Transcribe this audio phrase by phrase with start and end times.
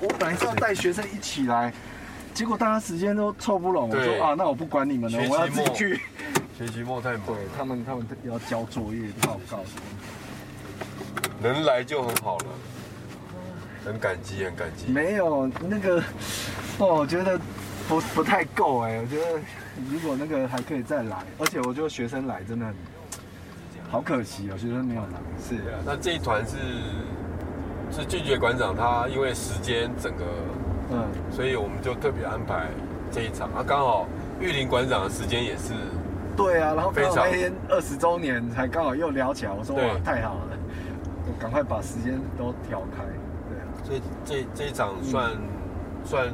[0.00, 1.72] 我本来是要带学生一起来，
[2.32, 6.00] 结果大家时间都凑不拢，我说啊，那我不管你们了，我要自己去。
[6.58, 9.60] 学期末太忙，对他们，他们要交作业报告，
[11.42, 12.46] 能来就很好了，
[13.84, 14.92] 很感激，很感激。
[14.92, 16.02] 没有那个，
[16.78, 17.38] 哦，我觉得
[17.88, 19.40] 不不太够哎，我觉得
[19.90, 22.74] 如果那个还可以再来，而且我觉得学生来真的很，
[23.90, 25.18] 好可惜哦，学生没有来。
[25.42, 26.56] 是啊，那这一团是
[27.90, 30.24] 是拒绝馆长，他因为时间整个，
[30.92, 32.68] 嗯，所以我们就特别安排
[33.10, 34.06] 这一场啊，刚好
[34.40, 35.74] 玉林馆长的时间也是。
[36.36, 40.58] 对啊，然后刚好那天二十周年才刚好又聊起来，我说哇太好了，
[41.26, 43.04] 我赶快把时间都调开。
[43.48, 45.32] 对啊，所以这这一场算
[46.04, 46.32] 算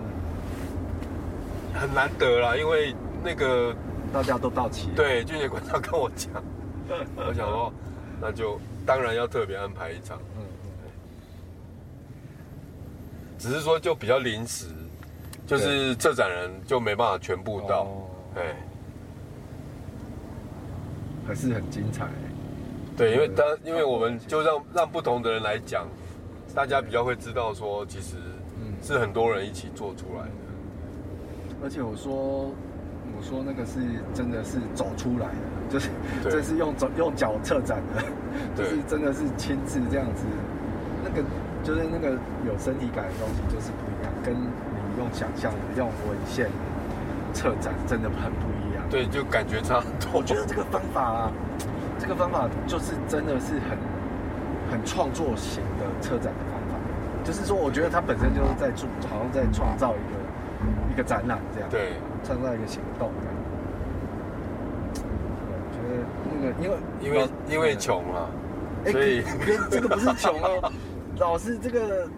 [1.75, 3.75] 很难得啦，因为那个
[4.13, 4.91] 大家都到齐。
[4.95, 6.31] 对，俊杰馆长跟我讲，
[7.17, 7.73] 我想说
[8.21, 10.19] 那就当然要特别安排一场。
[10.37, 10.71] 嗯嗯。
[13.39, 14.67] 只是说就比较临时，
[15.47, 17.87] 就是策展人就没办法全部到，
[18.35, 18.55] 对。
[21.27, 22.07] 还是很精彩，
[22.97, 25.85] 对，因为当因为我们就让让不同的人来讲，
[26.55, 28.15] 大家比较会知道说，其实
[28.81, 30.31] 是很多人一起做出来的。
[31.65, 32.53] 而且我说
[33.17, 33.81] 我说那个是
[34.15, 35.91] 真的是走出来的，就是
[36.23, 38.05] 这是用走用脚策展的，
[38.55, 40.23] 就是真的是亲自这样子，
[41.03, 41.27] 那个
[41.63, 42.11] 就是那个
[42.47, 44.47] 有身体感的东西就是不一样，跟你
[44.99, 46.49] 用想象用文献
[47.33, 48.85] 策展真的很不一样。
[48.89, 50.21] 对，就感觉差很多。
[50.21, 51.33] 我觉得这个方法啊，
[51.99, 53.77] 这个方法就是真的是很
[54.71, 56.79] 很创作型的车展的方法。
[57.25, 61.69] 就是说，我觉得它本身就是在做，好像在创造一个一个展览这样。
[61.69, 63.11] 对，创造一个行动。
[65.49, 68.31] 我觉得那个，因为因为因为穷啊，
[68.87, 69.25] 所以
[69.69, 70.71] 这个不是穷哦，
[71.19, 72.09] 老师，这个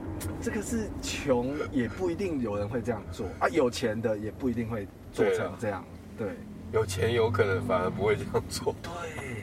[0.43, 3.49] 这个是穷，也不一定有人会这样做啊。
[3.49, 5.85] 有钱的也不一定会做成这样，
[6.17, 6.29] 对。
[6.71, 9.43] 有钱有可能反而不会这样做，对，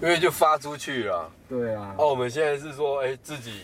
[0.00, 1.30] 因为就发出去了。
[1.46, 1.94] 对啊。
[1.98, 3.62] 哦，我们现在是说，哎，自己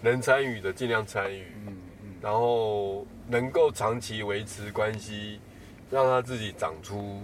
[0.00, 5.38] 能参与的尽量参与，嗯嗯，然后能够长期维持关系，
[5.92, 7.20] 让他自己长出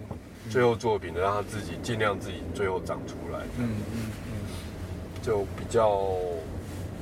[0.49, 3.39] 最后作品的，让他自己尽量自己最后长出来。
[3.57, 6.07] 嗯嗯嗯，就比较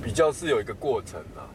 [0.07, 1.51] 比较是有一个过程啊。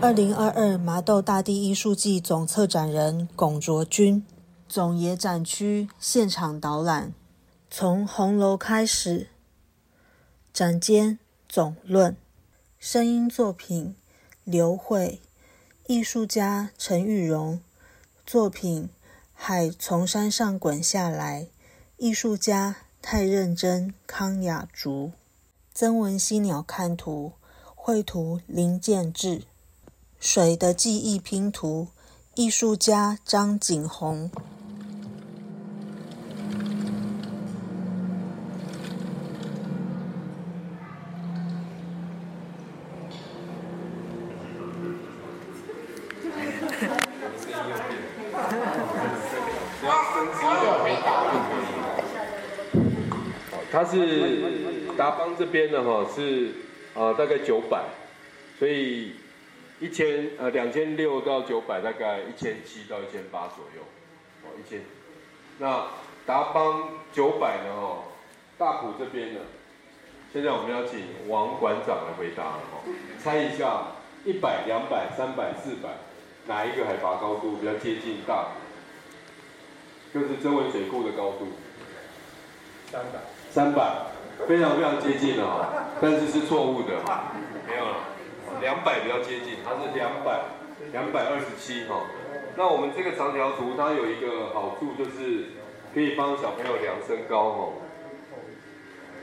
[0.00, 4.26] 二零二二麻豆大地艺术季总策展人龚卓君，
[4.68, 7.12] 总野展区现场导览，
[7.70, 9.28] 从红楼开始。
[10.52, 12.16] 展间总论，
[12.80, 13.94] 声音作品
[14.42, 15.20] 刘慧，
[15.86, 17.60] 艺术家陈玉荣，
[18.26, 18.88] 作品
[19.40, 21.46] 海从山上滚下来，
[21.96, 25.12] 艺术家太认真康雅竹，
[25.72, 27.32] 曾文熙鸟瞰图，
[27.74, 29.44] 绘图林建志。
[30.18, 31.88] 水的记忆拼图，
[32.34, 34.30] 艺术家张景宏。
[53.70, 56.50] 他是达邦这边呢哈，是
[56.94, 57.84] 呃大概九百，
[58.58, 59.12] 所以。
[59.80, 63.82] 一千呃两千六到九百，大概一千七到一千八左右，
[64.42, 64.80] 哦一千。
[65.58, 65.86] 那
[66.26, 67.70] 达邦九百呢？
[67.70, 68.02] 哦，
[68.58, 69.40] 大埔这边呢？
[70.32, 72.82] 现在我们要请王馆长来回答了哈。
[73.22, 73.92] 猜一下，
[74.24, 75.90] 一百、两百、三百、四百，
[76.48, 78.48] 哪一个海拔高度比较接近大
[80.12, 80.18] 埔？
[80.18, 81.52] 就是增文水库的高度。
[82.90, 83.20] 三百。
[83.52, 84.06] 三百，
[84.46, 85.68] 非常非常接近了哈，
[86.00, 86.94] 但是是错误的，
[87.66, 87.96] 没有了。
[88.60, 90.40] 两百比较接近，它是两百
[90.92, 92.02] 两百二十七哈。
[92.56, 95.46] 那我们这个长条图它有一个好处就是
[95.94, 97.72] 可以帮小朋友量身高哦。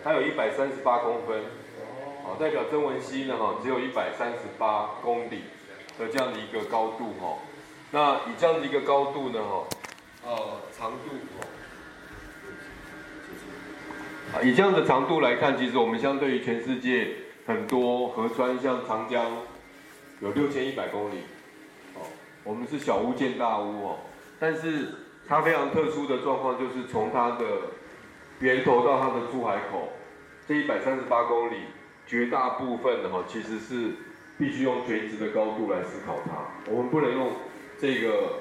[0.04, 1.44] 它有一百三十八公分，
[2.24, 5.44] 好代表曾文熙呢哈只有一百三十八公里
[5.98, 7.38] 的这样的一个高度哈。
[7.92, 9.64] 那以这样的一个高度呢哈，
[10.28, 10.38] 呃
[10.78, 11.16] 长度
[14.44, 17.10] 以这样的长度来看，其实我们相对于全世界。
[17.48, 19.24] 很多河川像长江
[20.20, 21.18] 有六千一百公里，
[21.94, 22.02] 哦，
[22.44, 24.00] 我们是小巫见大巫哦，
[24.40, 24.96] 但是
[25.28, 27.46] 它非常特殊的状况就是从它的
[28.40, 29.90] 源头到它的出海口
[30.48, 31.58] 这一百三十八公里，
[32.08, 33.92] 绝大部分的哈其实是
[34.40, 37.30] 必须用垂直的高度来思考它，我们不能用
[37.80, 38.40] 这个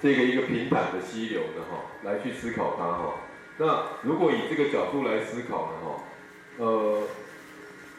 [0.00, 3.14] 这个一个平坦的溪流的哈来去思考它哈，
[3.58, 6.02] 那如果以这个角度来思考呢，哈，
[6.58, 7.02] 呃，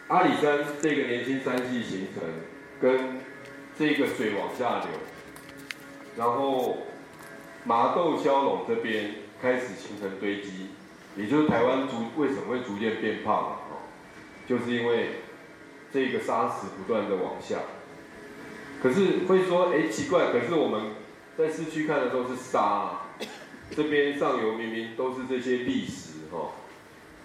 [0.08, 2.24] 阿里山这个年轻山系形成，
[2.80, 3.20] 跟
[3.76, 4.90] 这个水往下流，
[6.16, 6.78] 然后
[7.64, 10.68] 麻豆骁龙这边开始形成堆积，
[11.16, 13.58] 也就是台湾逐为什么会逐渐变胖了，
[14.48, 15.22] 就是因为
[15.92, 17.56] 这个沙石不断的往下。
[18.84, 20.92] 可是会说，哎，奇怪，可是我们
[21.36, 23.02] 在市区看的都是沙。
[23.76, 26.50] 这边上游明明都是这些砾石哈，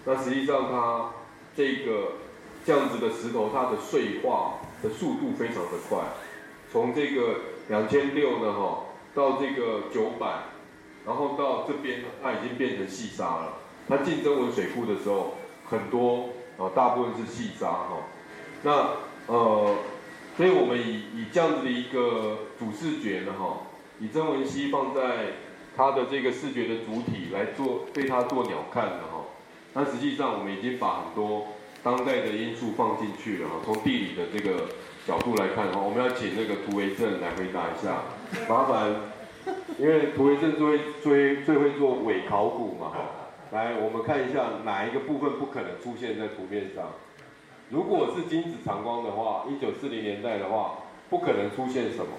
[0.05, 1.09] 那实际上它
[1.55, 2.11] 这个
[2.63, 5.99] 这样子的石头，它的碎化的速度非常的快，
[6.71, 7.37] 从这个
[7.69, 8.85] 两千六呢哈，
[9.15, 10.43] 到这个九百，
[11.05, 13.53] 然后到这边它已经变成细沙了。
[13.87, 15.35] 它进增文水库的时候，
[15.65, 18.03] 很多啊大部分是细沙哈。
[18.61, 18.71] 那
[19.27, 19.75] 呃，
[20.37, 23.61] 所以我们以以这样子的一个主视觉呢哈，
[23.99, 25.33] 以增文溪放在。
[25.75, 29.25] 它的这个视觉的主体来做对它做鸟看的哈，
[29.73, 31.47] 那实际上我们已经把很多
[31.81, 33.55] 当代的因素放进去了哈。
[33.65, 34.67] 从地理的这个
[35.07, 38.03] 角度来看的话，我们要请那个涂维正来回答一下，
[38.47, 38.95] 麻烦，
[39.79, 42.91] 因为涂维正最最最会做伪考古嘛，
[43.51, 46.85] 来我们看一下哪一个部分不可能出现在图面上。
[47.69, 50.79] 如果是金子长光的话，一九四零年代的话，
[51.09, 52.11] 不可能出现什么？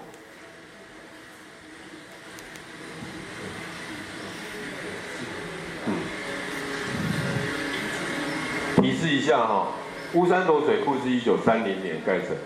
[8.84, 9.69] 提示一下哈，
[10.12, 12.36] 乌山头水库是一九三零年盖成。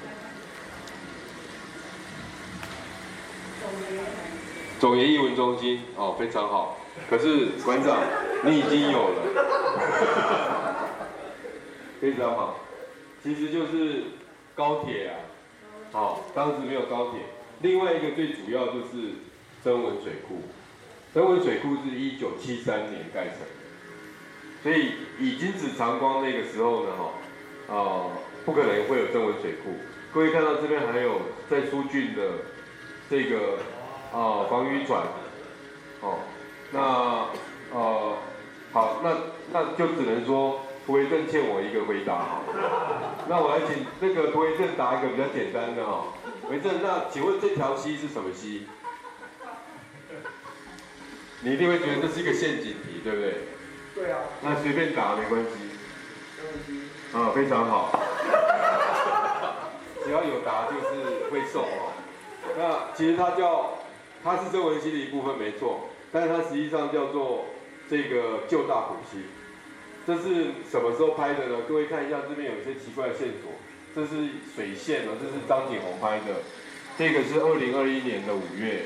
[4.79, 6.79] 总研艺文中心哦，非常好。
[7.11, 7.99] 可是馆长，
[8.45, 10.87] 你已经有了，
[12.01, 12.61] 非常好。
[13.21, 14.05] 其实就是
[14.55, 15.19] 高铁啊，
[15.91, 17.19] 好，当时没有高铁。
[17.63, 19.17] 另外一个最主要就是
[19.65, 20.43] 增文水库，
[21.13, 23.39] 增文水库是一九七三年盖成。
[24.63, 28.11] 所以以金子长光那个时候呢，哈，啊，
[28.45, 29.77] 不可能会有增文水库。
[30.13, 32.23] 各位看到这边还有在苏郡的
[33.09, 33.59] 这个
[34.13, 35.03] 啊防御船，
[36.01, 36.19] 哦，
[36.73, 36.81] 那
[37.77, 38.17] 呃
[38.73, 39.17] 好，那
[39.53, 42.43] 那就只能说涂维正欠我一个回答哈。
[43.29, 46.15] 那我来请那个涂维正答一个比较简单的哈。
[46.51, 48.67] 维正，那请问这条溪是什么溪？
[51.43, 53.35] 你一定会觉得这是一个陷阱题，对不对？
[53.99, 55.51] 对啊，那随便打没关系，
[56.39, 56.87] 没问题。
[57.13, 57.91] 啊，非常好，
[60.05, 61.91] 只要有答就是会送哦。
[62.57, 63.79] 那其实它叫，
[64.23, 67.47] 它是曾文溪的一部分没错，但是它实际上叫做
[67.91, 69.25] 这个旧大虎溪。
[70.07, 71.57] 这是什么时候拍的呢？
[71.69, 73.51] 各位看一下这边有一些奇怪的线索，
[73.97, 76.45] 这是水线哦，这是张景宏拍的。
[76.97, 78.85] 这个是二零二一年的五月，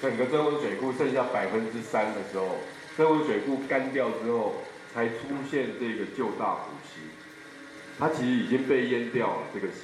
[0.00, 2.60] 整个曾文水库剩下百分之三的时候。
[2.96, 4.54] 增文水库干掉之后，
[4.94, 5.14] 才出
[5.50, 7.00] 现这个旧大埔溪，
[7.98, 9.82] 它其实已经被淹掉了这个溪，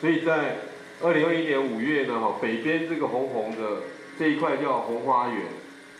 [0.00, 0.56] 所以在
[1.02, 3.82] 二零二一年五月呢，哈，北边这个红红的
[4.18, 5.42] 这一块叫红花园，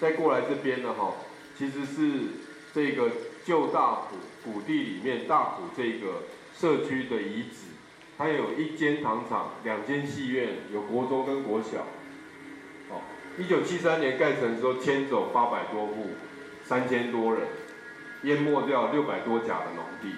[0.00, 1.12] 再过来这边呢，哈，
[1.58, 2.28] 其实是
[2.74, 3.10] 这个
[3.44, 6.22] 旧大埔谷地里面大埔这个
[6.56, 7.68] 社区的遗址，
[8.16, 11.86] 它有一间糖厂，两间戏院，有国中跟国小。
[13.38, 16.10] 一九七三年盖成的时候，迁走八百多户，
[16.64, 17.42] 三千多人，
[18.24, 20.14] 淹没掉六百多甲的农地，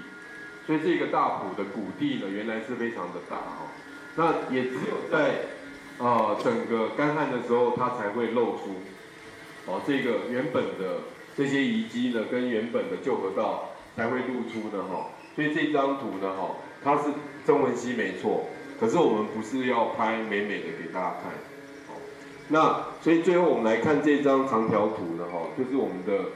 [0.66, 3.68] 所以这个大埔的谷地呢，原来是非常的大哈。
[4.16, 5.34] 那也只有在
[5.98, 8.82] 呃整个干旱的时候，它才会露出
[9.66, 11.02] 哦这个原本的
[11.36, 15.10] 这些遗迹呢，跟原本的旧河道才会露出的哈。
[15.36, 17.10] 所以这张图呢哈，它是
[17.46, 18.46] 曾文溪没错，
[18.80, 21.53] 可是我们不是要拍美美的给大家看。
[22.48, 26.30] 那所以最后我们来看这张长条图呢，哈，就是我们的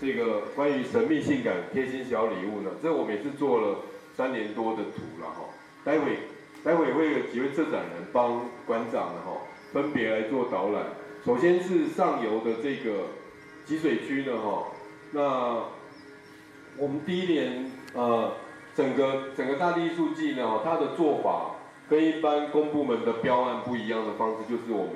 [0.00, 3.78] 这个关于神秘性感贴心小礼物呢，这我们也是做了
[4.16, 5.46] 三年多的图了，哈。
[5.84, 6.18] 待会
[6.62, 9.32] 待会会有几位策展人帮馆长呢，哈，
[9.72, 10.84] 分别来做导览。
[11.24, 13.06] 首先是上游的这个
[13.64, 14.66] 集水区呢，哈，
[15.10, 15.22] 那
[16.76, 18.32] 我们第一年呃，
[18.76, 21.56] 整个整个大地艺术季呢，它的做法
[21.88, 24.94] 跟一般公部门的标案不一样的方式，就是我们。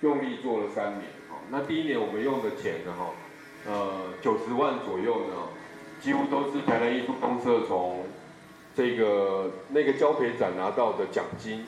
[0.00, 3.10] 用力做了三年，哦，那第一年我们用的钱呢，哈，
[3.66, 5.34] 呃，九十万左右呢，
[6.00, 8.04] 几乎都是台南艺术公社从
[8.76, 11.64] 这个那个交培展拿到的奖金，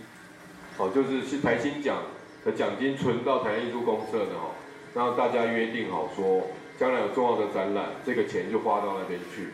[0.77, 1.97] 哦，就是是台新奖
[2.45, 4.51] 的奖金存到台南艺术公社的哈，
[4.93, 9.49] 然后大家约定好说，将来有重要的展览，这个钱就花到那边去，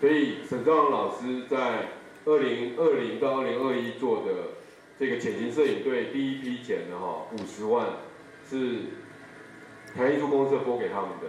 [0.00, 1.88] 所以沈兆荣老师在
[2.24, 4.32] 二零二零到二零二一做的
[4.98, 7.86] 这个潜行摄影队第一批钱呢，哈，五十万。
[8.52, 8.80] 是
[9.96, 11.28] 台艺术公社拨给他们的，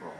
[0.00, 0.14] 哦，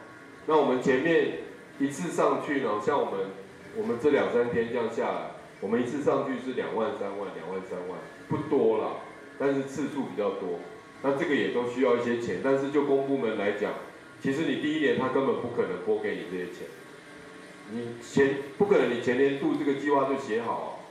[0.47, 1.39] 那我们前面
[1.79, 3.29] 一次上去呢，像我们
[3.77, 7.97] 我们这两三天这样下来，我们一次上去是两万三万两万三万，
[8.29, 8.97] 不多了，
[9.39, 10.59] 但是次数比较多。
[11.03, 13.73] 那这个也都需要一些钱，但是就公部门来讲，
[14.21, 16.67] 其实你第一年他根本不可能拨给你这些钱，
[17.71, 20.83] 你前不可能你前年度这个计划就写好，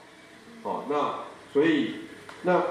[0.63, 1.95] 哦，那所以
[2.43, 2.63] 那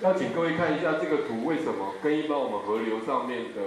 [0.00, 3.60] 要请各位看一下这个图，为什么跟一般我们河流上面的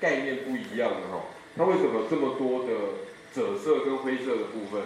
[0.00, 1.06] 概念不一样呢？
[1.12, 1.20] 哈，
[1.56, 2.72] 它为什么这么多的
[3.34, 4.82] 赭色跟灰色的部分？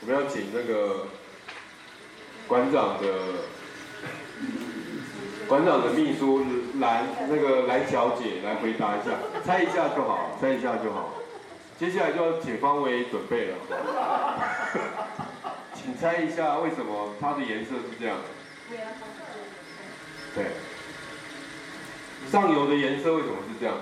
[0.00, 1.06] 我们要请那个
[2.46, 3.08] 馆长的。
[5.48, 6.46] 馆长的秘书
[6.78, 9.10] 蓝那个蓝小姐来回答一下，
[9.44, 11.14] 猜一下就好，猜一下就好。
[11.78, 13.56] 接下来就要请方伟准备了，
[15.74, 18.16] 请猜一下为什么它的颜色是这样？
[20.34, 20.46] 对。
[22.30, 23.76] 上游的颜色为什么是这样？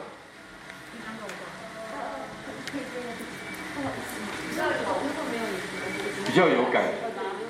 [6.26, 6.84] 比较有感，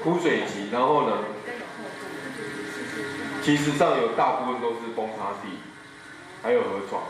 [0.02, 1.18] 枯水期，然后呢？
[3.42, 5.58] 其实上游大部分都是崩塌地，
[6.42, 7.02] 还有河床，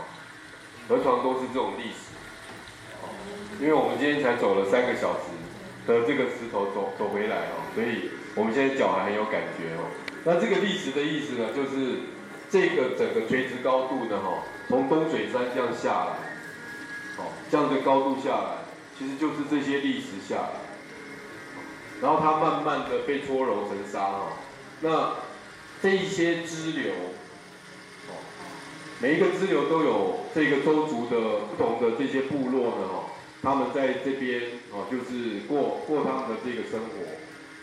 [0.88, 2.10] 河床都是这种历史。
[3.60, 5.26] 因为我们今天才走了三个小时
[5.86, 9.90] 的这个石头走走回来哦，所以我们现在脚还很有感觉哦。
[10.24, 12.00] 那这个历史的意思呢，就是
[12.50, 16.16] 这个整个垂直高度呢，哈，从东水山这样下来，
[17.18, 18.50] 哦，这样的高度下来，
[18.98, 20.50] 其实就是这些砾石下来，
[22.02, 24.32] 然后它慢慢的被搓揉成沙哈，
[24.80, 25.12] 那。
[25.82, 26.92] 这一些支流，
[28.06, 28.12] 哦，
[28.98, 33.06] 每一个支流都有这个周族的不同的这些部落呢，哈，
[33.42, 36.90] 他们在这边哦，就是过过他们的这个生活。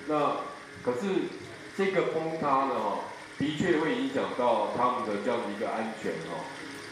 [0.08, 0.38] 那
[0.84, 1.30] 可是
[1.78, 3.00] 这个崩塌呢，哈，
[3.38, 6.44] 的确会影响到他们的这样的一个安全，哈。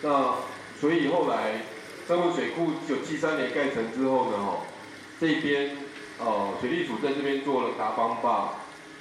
[0.02, 1.62] 那所以后来
[2.08, 4.58] 三文水库一九七三年盖成之后呢，哈，
[5.20, 5.76] 这边
[6.20, 8.50] 呃水利署在这边做了达邦坝。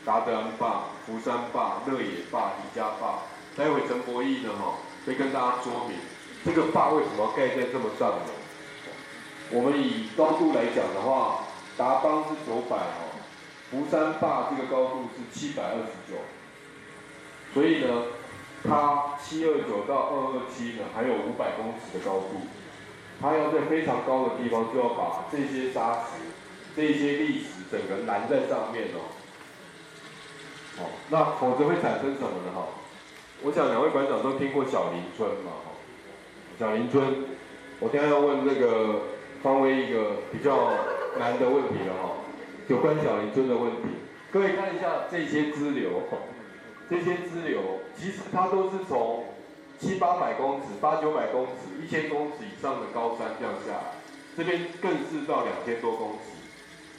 [0.06, 3.20] 达德安坝、福山坝、乐野坝、李家坝，
[3.56, 4.74] 待会陈博义呢，哈，
[5.06, 5.96] 会跟大家说明
[6.44, 8.20] 这个坝为什么盖在这么上面。
[9.50, 11.46] 我们以高度来讲的话，
[11.78, 13.13] 达邦是九百哦，
[13.74, 16.14] 福山坝这个高度是七百二十九，
[17.52, 18.04] 所以呢，
[18.62, 22.46] 它七二九到二二七呢，还有五百公尺的高度，
[23.20, 26.22] 它要在非常高的地方就要把这些沙石、
[26.76, 29.10] 这些砾石整个拦在上面哦。
[30.78, 32.54] 哦，那否则会产生什么呢？
[32.54, 32.66] 哈，
[33.42, 35.74] 我想两位馆长都听过小林村嘛，哈，
[36.60, 37.24] 小林村，
[37.80, 39.00] 我现在要问那个
[39.42, 40.70] 方威一个比较
[41.18, 42.10] 难的问题了，哈，
[42.68, 43.88] 有关小林村的问题。
[44.32, 46.02] 各位看一下这些支流，
[46.88, 49.24] 这些支流其实它都是从
[49.78, 53.94] 七八百公尺、八九百公尺、一千公尺以上的高山降下来，
[54.36, 56.30] 这边更是到两千多公尺。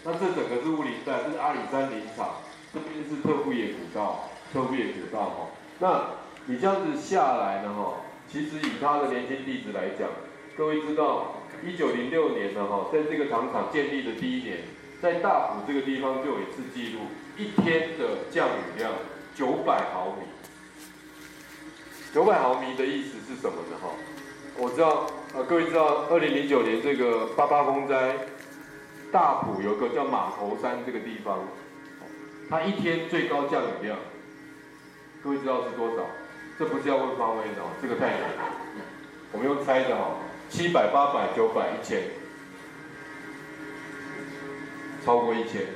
[0.03, 2.35] 那这整个是雾林带，这是阿里山林场。
[2.73, 5.47] 这边是特富野古道，特富野古道哈。
[5.79, 6.09] 那
[6.45, 10.09] 你这样子下来呢哈，其实以它的年轻地址来讲，
[10.57, 14.57] 各位知道，一九零六年呢哈，在这个糖厂建立的第一年，
[15.01, 17.01] 在大埔这个地方就有一次记录，
[17.37, 18.91] 一天的降雨量
[19.35, 20.25] 九百毫米。
[22.13, 23.89] 九百毫米的意思是什么呢哈？
[24.57, 28.15] 我知道，呃，各位知道，二零零九年这个八八风灾，
[29.11, 31.39] 大埔有个叫马头山这个地方。
[32.49, 33.97] 它一天最高降雨量，
[35.21, 36.03] 各位知道是多少？
[36.57, 38.43] 这不是要问方位的哦，这个太难了。
[39.33, 40.11] 我们用猜的哈，
[40.49, 42.01] 七百、八百、九百、一千，
[45.05, 45.69] 超过一千，对。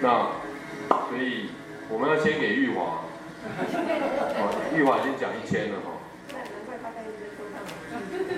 [0.00, 0.30] 那
[1.08, 1.50] 所以
[1.88, 3.04] 我们要先给玉华，
[4.38, 5.86] 哦，玉华先讲一千了哈。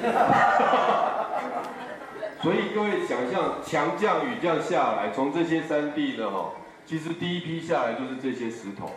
[2.42, 6.52] 所以各位想象强降雨这样下来，从这些山地呢，哈，
[6.86, 8.90] 其实第一批下来就是这些石头，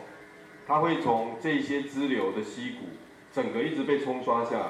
[0.67, 2.85] 它会从这些支流的溪谷，
[3.33, 4.65] 整个一直被冲刷下来。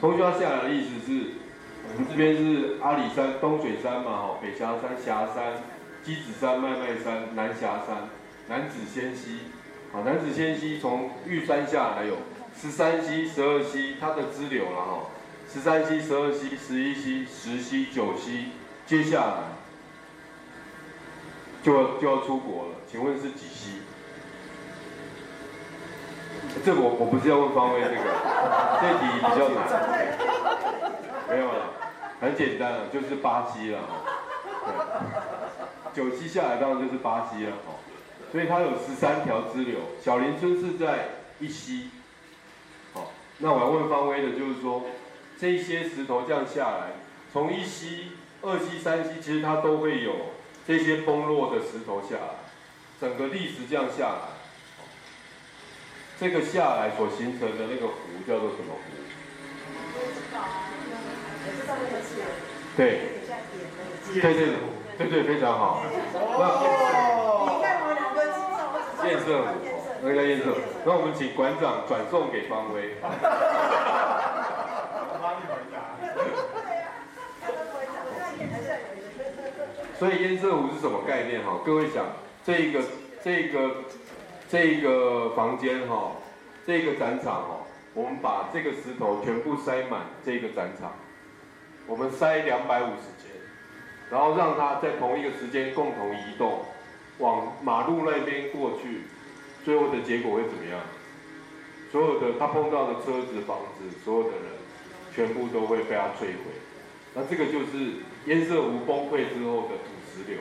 [0.00, 1.32] 冲刷下来的意思是，
[1.90, 5.62] 我们这边是阿里山、东水山嘛，哈，北峡山、峡山、
[6.02, 8.08] 鸡子山、麦麦山、南峡山、
[8.48, 9.38] 南子仙溪，
[9.92, 12.18] 好，南子仙溪从玉山下来有
[12.54, 15.00] 十三溪、十二溪，它的支流了，哈。
[15.50, 18.48] 十三溪、十二溪、十一溪、十溪、九溪，
[18.84, 19.36] 接下来
[21.62, 22.74] 就要就要出国了。
[22.86, 23.80] 请问是几溪？
[26.62, 27.96] 这个我我不是要问方位这个，
[28.80, 29.58] 这题比较难。
[31.30, 31.72] 没有了，
[32.20, 33.80] 很简单了，就是巴西了。
[34.64, 34.70] 对
[35.94, 37.78] 九溪下来当然就是巴西了哦。
[38.30, 41.08] 所以它有十三条支流，小林村是在
[41.40, 41.90] 一溪。
[42.92, 44.84] 好，那我要问方威的就是说。
[45.40, 46.90] 这些石头这样下来，
[47.32, 48.10] 从一溪、
[48.42, 50.12] 二溪、三溪，其实它都会有
[50.66, 52.34] 这些崩落的石头下来，
[53.00, 54.34] 整个历史这样下来，
[56.18, 57.94] 这个下来所形成的那个湖
[58.26, 58.80] 叫做什么湖？
[62.78, 63.10] 对，
[64.14, 64.54] 对对
[64.96, 65.82] 对对，非常好。
[69.04, 69.42] 颜色，
[70.00, 70.54] 那个验证，
[70.84, 72.94] 那我们请馆长转送给方威。
[79.98, 81.58] 所以烟色湖是什么概念哈？
[81.66, 82.04] 各位想，
[82.44, 82.80] 这一个、
[83.24, 83.82] 这一个、
[84.48, 86.12] 这一个房间哈，
[86.64, 87.56] 这个展场哈，
[87.94, 90.92] 我们把这个石头全部塞满这个展场，
[91.88, 93.32] 我们塞两百五十间，
[94.10, 96.60] 然后让它在同一个时间共同移动。
[97.18, 99.02] 往马路那边过去，
[99.64, 100.78] 最后的结果会怎么样？
[101.90, 104.44] 所有的他碰到的车子、房子，所有的人，
[105.12, 106.54] 全部都会被他摧毁。
[107.14, 110.38] 那这个就是烟色湖崩溃之后的土石流。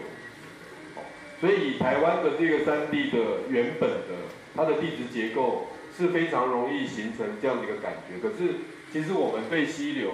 [1.41, 3.17] 所以台湾的这个山地的
[3.49, 8.19] 原本的它的地质结构是非常容易形成这样的一个感觉。
[8.21, 8.53] 可是
[8.91, 10.11] 其实我们对溪流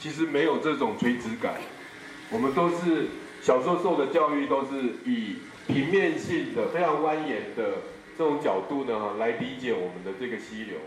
[0.00, 1.54] 其实没有这种垂直感，
[2.30, 3.06] 我们都是
[3.40, 5.36] 小时候受的教育都是以。
[5.68, 7.74] 平面性的、非常蜿蜒的
[8.18, 10.78] 这种角度呢，来理解我们的这个溪流。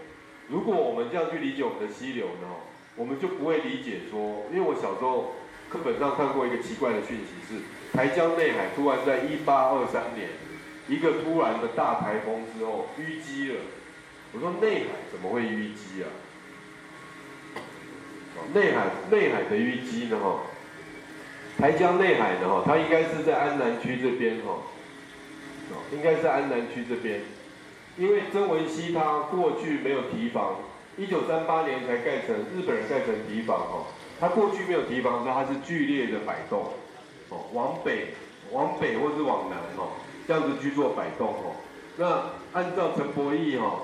[0.50, 2.52] 如果我们这样去理解我们的溪流呢，
[2.98, 5.36] 我们就不会理解说，因为我小时候
[5.70, 7.62] 课本上看过一个奇怪的讯息，是
[7.96, 10.28] 台江内海突然在一八二三年
[10.90, 13.62] 一个突然的大台风之后淤积了。
[14.34, 16.12] 我说内海怎么会淤积啊？
[18.54, 20.18] 内海内海的淤积呢？
[20.20, 20.40] 哈，
[21.58, 24.58] 台江内海的哈，它应该是在安南区这边哈。
[25.92, 27.22] 应该是安南区这边，
[27.98, 30.58] 因为曾文溪它过去没有堤防，
[30.98, 33.86] 一九三八年才盖成，日本人盖成堤防哈，
[34.20, 36.74] 它过去没有堤防，它是剧烈的摆动，
[37.30, 38.14] 哦，往北、
[38.52, 39.90] 往北或是往南哈，
[40.28, 41.56] 这样子去做摆动哦。
[41.98, 43.82] 那按照陈伯义哈，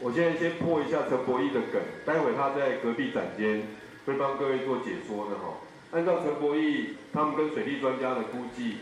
[0.00, 3.62] 我现在先破一下陈伯义的梗，待会他在隔壁展间
[4.06, 5.58] 会帮各位做解说的哈。
[5.92, 8.76] 按照陈伯义他们跟水利专家的估计。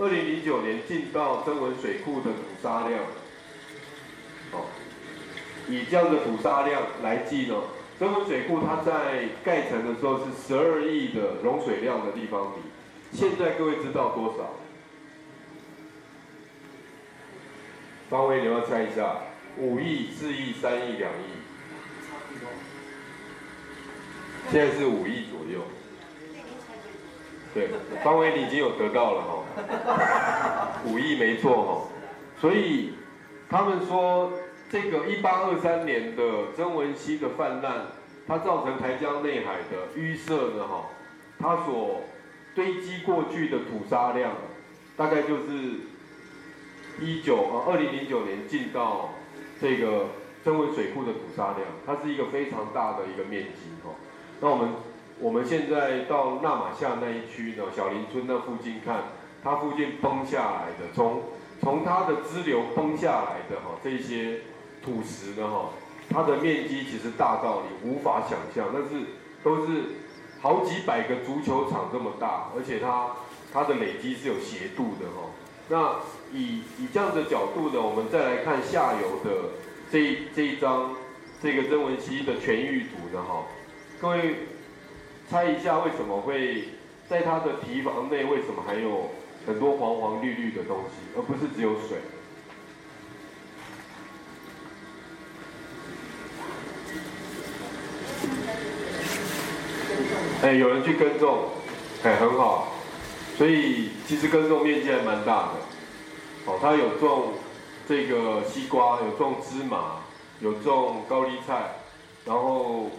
[0.00, 3.02] 二零零九年进到增文水库的土沙量，
[4.52, 4.66] 哦，
[5.68, 7.56] 以这样的土沙量来计呢，
[7.98, 12.62] 增文水库它在盖成的时候是十二亿的容水量的立方米，
[13.10, 14.54] 现在各位知道多少？
[18.08, 19.16] 方威，你要猜一下，
[19.56, 21.37] 五亿、四亿、三亿、两亿？
[24.50, 25.62] 现在是五亿左右。
[27.54, 27.68] 对，
[28.04, 31.88] 方威你已经有得到了哈，五亿没错哈，
[32.40, 32.92] 所以
[33.48, 34.32] 他们说
[34.70, 37.86] 这个一八二三年的曾文溪的泛滥，
[38.26, 40.90] 它造成台江内海的淤塞呢哈，
[41.38, 42.02] 它所
[42.54, 44.32] 堆积过去的土沙量，
[44.96, 45.80] 大概就是
[47.00, 49.14] 一九呃二零零九年进到
[49.60, 50.08] 这个
[50.44, 53.90] 曾文水库的土沙量，它是一个非常大的一个面积哈，
[54.40, 54.68] 那我们。
[55.20, 59.02] 我们现在到纳马夏那一区呢，小林村那附近看，
[59.42, 61.22] 它附近崩下来的，从
[61.60, 64.42] 从它的支流崩下来的哈，这些
[64.80, 65.70] 土石呢哈，
[66.08, 69.06] 它的面积其实大到你无法想象，但是
[69.42, 69.96] 都是
[70.40, 73.08] 好几百个足球场这么大，而且它
[73.52, 75.30] 它的累积是有斜度的哈。
[75.68, 75.96] 那
[76.32, 79.48] 以以这样的角度呢，我们再来看下游的
[79.90, 80.94] 这这一张
[81.42, 83.42] 这个曾文溪的全域图的哈，
[84.00, 84.36] 各位。
[85.30, 86.68] 猜一下为什么会
[87.06, 88.24] 在它的堤防内？
[88.24, 89.10] 为什么还有
[89.46, 91.98] 很多黄黄绿绿的东西，而不是只有水？
[100.42, 101.50] 哎，有人去耕种，
[102.02, 102.72] 哎，很好。
[103.36, 105.52] 所以其实耕种面积还蛮大的。
[106.46, 107.34] 哦，他有种
[107.86, 109.96] 这个西瓜，有种芝麻，
[110.40, 111.74] 有种高丽菜，
[112.24, 112.90] 然后。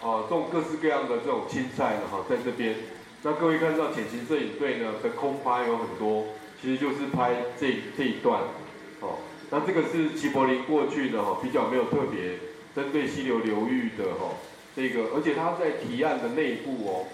[0.00, 2.76] 啊，种各式各样的这种青菜呢，哈，在这边，
[3.22, 6.26] 那各位看到潜行摄影队呢的空拍有很多，
[6.62, 8.42] 其实就是拍这这一段，
[9.00, 9.18] 哦，
[9.50, 12.38] 那这个是齐柏林过去的哈，比较没有特别
[12.76, 14.36] 针对溪流流域的哈，
[14.76, 17.06] 这个，而且它在堤岸的内部哦，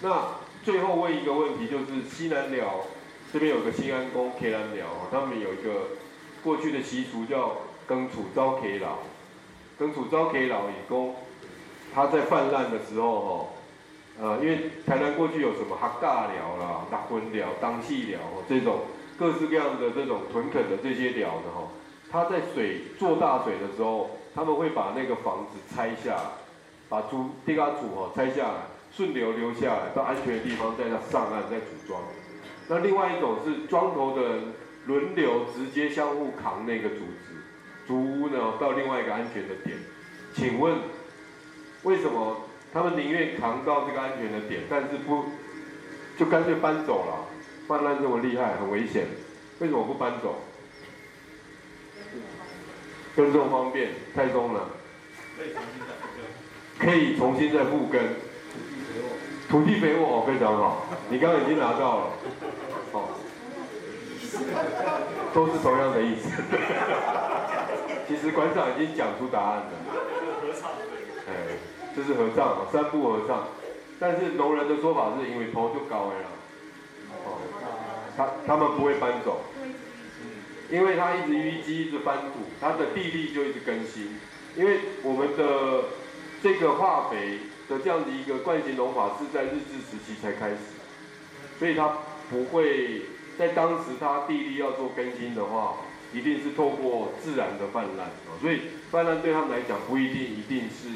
[0.00, 2.86] 那最后问一个问题，就是西南寮
[3.32, 5.88] 这边有个新安宫 K 南寮，他们有一个
[6.44, 7.56] 过去的习俗叫
[7.88, 8.98] 庚楚招 K 老，
[9.80, 11.16] 庚楚招 K 老以供。
[11.98, 13.46] 它在泛滥的时候，哈，
[14.22, 18.82] 呃，因为台南过去有什么哈大寮啦、大昏寮、当气寮这种
[19.18, 21.66] 各式各样的这种屯垦的这些寮的哈，
[22.08, 26.22] 它在水做大水的时候，他们会把那个房子拆下来，
[26.88, 28.60] 把主地卡组哦拆下来，
[28.92, 32.00] 顺流流下来到安全的地方，再上岸再组装。
[32.68, 34.54] 那另外一种是庄头的人
[34.86, 37.42] 轮流直接相互扛那个竹子，
[37.88, 39.76] 竹屋呢到另外一个安全的点。
[40.32, 40.76] 请问
[41.88, 42.36] 为什么
[42.70, 45.24] 他们宁愿扛到这个安全的点，但是不
[46.18, 47.24] 就干脆搬走了？
[47.66, 49.06] 泛滥这么厉害，很危险，
[49.58, 50.36] 为什么不搬走？
[53.16, 54.68] 耕种方便，太松了。
[56.78, 58.00] 可以重新再复耕。
[59.48, 60.86] 土地肥沃哦，非常好。
[61.08, 62.04] 你刚刚已经拿到了，
[62.92, 63.08] 哦，
[65.32, 66.28] 都是同样的意思。
[68.06, 69.72] 其实馆长已经讲出答案了。
[71.28, 71.32] 哎，
[71.98, 73.48] 这是合唱，三步合唱。
[73.98, 76.14] 但是农人的说法是因为头就高了，
[77.24, 77.42] 哦，
[78.16, 79.40] 他他们不会搬走。
[80.70, 84.20] 因为他一直淤积，一直翻土，他的地力就一直更新。
[84.54, 85.84] 因为我们的
[86.40, 90.56] 这个化肥的这样的一个惯性农法是在日治时期才开始，
[91.58, 91.98] 所以他
[92.30, 93.02] 不会
[93.36, 95.76] 在当时他地力要做更新的话，
[96.12, 98.38] 一定是透过自然的泛滥啊。
[98.40, 98.60] 所以
[98.92, 100.88] 泛滥对他们来讲不一定一定是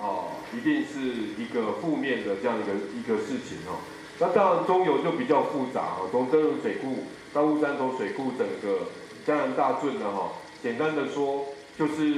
[0.00, 0.98] 哦，一定是
[1.36, 3.78] 一个负面的这样一个一个事情哦。
[4.18, 8.86] 那当然中游就比较复杂哈，从真入水库到乌山头水库整个。
[9.26, 10.32] 江南大圳呢，哈，
[10.62, 11.44] 简单的说，
[11.78, 12.14] 就是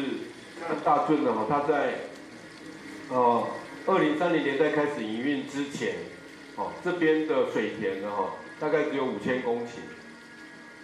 [0.56, 1.94] 江南大圳呢，哈，它在
[3.10, 3.44] 呃
[3.86, 5.96] 二零三零年代开始营运之前，
[6.54, 9.80] 哦，这边的水田呢，哈，大概只有五千公顷，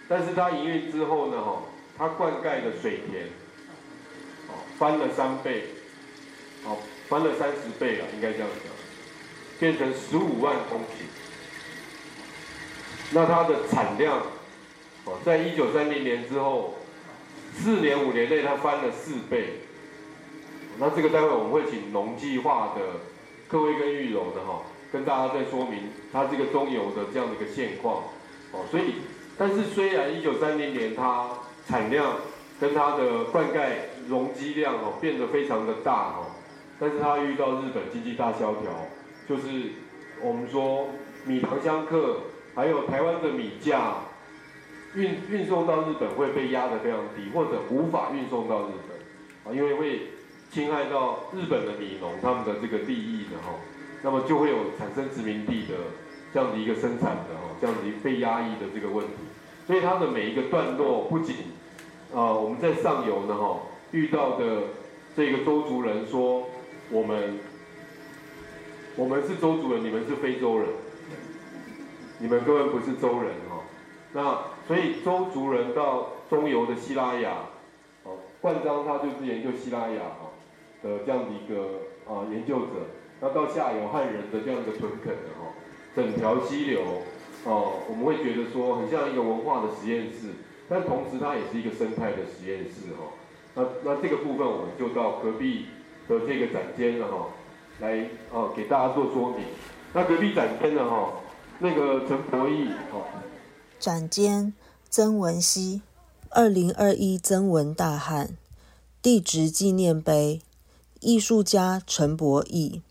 [0.09, 1.63] 但是它营运之后呢，哈，
[1.97, 3.23] 它灌溉的水田，
[4.49, 5.63] 哦，翻了三倍，
[6.65, 8.71] 哦，翻了三十倍了，应该这样讲，
[9.59, 11.07] 变成十五万公顷，
[13.11, 14.17] 那它的产量。
[15.05, 16.75] 哦在一九三零年之后，
[17.55, 19.61] 四年五年内它翻了四倍。
[20.77, 22.99] 那这个待会我们会请农计划的
[23.47, 28.03] 各位跟玉柔的哈，跟大家再说明它这个中游的这样的一个现况。
[28.51, 28.95] 哦，所以，
[29.37, 31.29] 但是虽然一九三零年它
[31.67, 32.17] 产量
[32.59, 33.69] 跟它的灌溉
[34.07, 36.27] 容积量哦变得非常的大哦，
[36.79, 38.87] 但是他遇到日本经济大萧条，
[39.27, 39.71] 就是
[40.21, 40.87] 我们说
[41.25, 42.21] 米糖相克，
[42.55, 43.95] 还有台湾的米价。
[44.95, 48.97] 运运送到日本会被压得非常低，或者无法运送到日本，
[49.45, 50.07] 啊，因为会
[50.49, 53.53] 侵害到日本的米农他们的这个利益的哈，
[54.01, 55.75] 那么就会有产生殖民地的
[56.33, 59.13] 这样的一个生产的哈，这样子被压抑的这个问题，
[59.67, 61.35] 所以它的每一个段落不仅
[62.11, 63.59] 啊我们在上游呢哈
[63.91, 64.63] 遇到的
[65.15, 66.49] 这个周族人说
[66.91, 67.39] 我们
[68.95, 70.67] 我们是周族人，你们是非洲人，
[72.19, 73.63] 你们根本不是周人哈，
[74.13, 74.59] 那。
[74.69, 77.37] 所以周族人到中游的希拉雅，
[78.03, 80.29] 哦，冠章他就是研究希拉雅哈
[80.83, 82.85] 的这样的一个啊研究者。
[83.19, 85.49] 那到下游汉人的这样的屯垦的哈，
[85.95, 86.81] 整条溪流
[87.45, 90.35] 哦，我们会觉得说很像一个文化的实验室，
[90.69, 93.09] 但同时它也是一个生态的实验室哈。
[93.55, 95.65] 那那这个部分我们就到隔壁
[96.09, 97.27] 的这个展间了哈，
[97.79, 99.45] 来哦给大家做说明。
[99.93, 101.13] 那隔壁展间呢哈，
[101.59, 103.05] 那个陈博义哦。
[103.79, 104.53] 展间
[104.89, 105.83] 曾文熙，
[106.29, 108.35] 二零二一曾文大汉
[109.03, 110.41] 地质纪念碑，
[110.99, 112.81] 艺术家陈博义，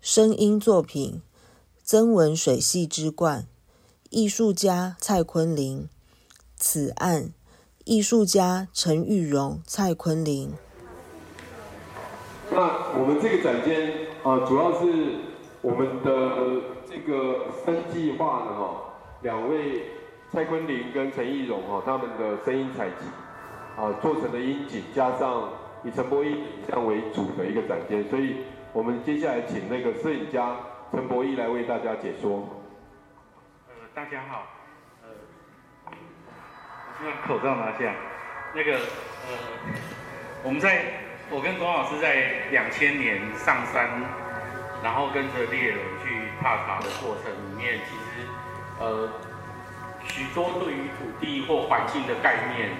[0.00, 1.22] 声音作品
[1.84, 3.46] 曾文水系之冠，
[4.10, 5.88] 艺术家蔡坤林，
[6.56, 7.32] 此案
[7.84, 10.52] 艺术家陈玉荣、蔡坤林。
[12.50, 14.86] 那我们这个展间啊，主要是
[15.60, 18.84] 我们的这个分计划的哈。
[19.22, 19.82] 两位
[20.32, 23.06] 蔡坤林跟陈义荣哈，他们的声音采集
[23.76, 25.50] 啊做成的音景，加上
[25.84, 28.36] 以陈柏一影像为主的一个展间，所以
[28.72, 30.56] 我们接下来请那个摄影家
[30.92, 32.48] 陈柏一来为大家解说。
[33.68, 34.46] 呃，大家好，
[35.02, 35.08] 呃，
[35.86, 37.94] 我先把口罩拿下。
[38.54, 39.36] 那个呃，
[40.44, 40.84] 我们在
[41.30, 43.90] 我跟龚老师在两千年上山，
[44.82, 48.26] 然后跟着猎人去踏查的过程里面，其实。
[48.80, 49.08] 呃，
[50.04, 52.70] 许多对于土地或环境的概念，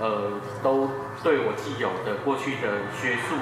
[0.00, 0.90] 呃，都
[1.22, 3.36] 对我既有的过去的学术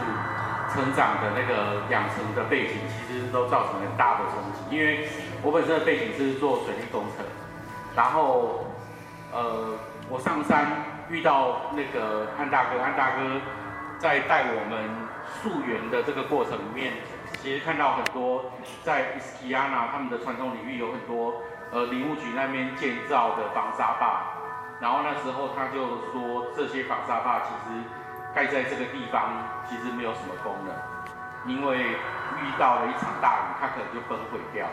[0.75, 2.75] 成长的那个养成的背景，
[3.07, 4.77] 其实都造成很大的冲击。
[4.77, 5.09] 因为
[5.43, 7.25] 我本身的背景是做水利工程，
[7.95, 8.67] 然后
[9.33, 9.79] 呃，
[10.11, 10.67] 我上山
[11.09, 13.41] 遇到那个安大哥，安大哥
[14.03, 14.83] 在带我们
[15.39, 16.93] 溯源的这个过程里面，
[17.41, 18.51] 其实看到很多
[18.83, 21.33] 在伊斯基亚纳他们的传统领域有很多。
[21.71, 24.21] 呃，林务局那边建造的防沙坝，
[24.79, 27.81] 然后那时候他就说，这些防沙坝其实
[28.35, 29.33] 盖在这个地方
[29.71, 30.75] 其实没有什么功能。
[31.47, 34.67] 因为遇到了一场大雨，它可能就崩毁掉。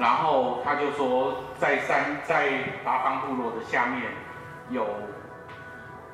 [0.00, 4.02] 然后他就说，在山在达邦部落的下面
[4.70, 4.84] 有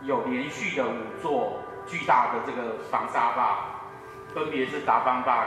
[0.02, 3.58] 有连续的五座巨大的这个防沙坝，
[4.34, 5.46] 分别是达邦坝、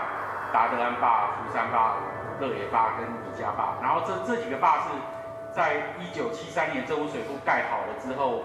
[0.51, 1.95] 达德安坝、福山坝、
[2.39, 3.75] 乐野坝跟李家坝。
[3.81, 4.89] 然后这这几个坝是
[5.55, 8.43] 在一九七三年政务水库盖好了之后，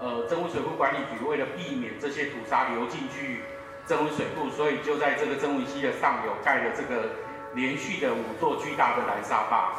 [0.00, 3.42] 呃，政务水库管理局为了避免这些土沙流进去
[3.86, 7.08] 政务水库，所以就在这个政务溪的上游盖了这个。
[7.54, 9.72] 连续的五座巨大的蓝沙坝，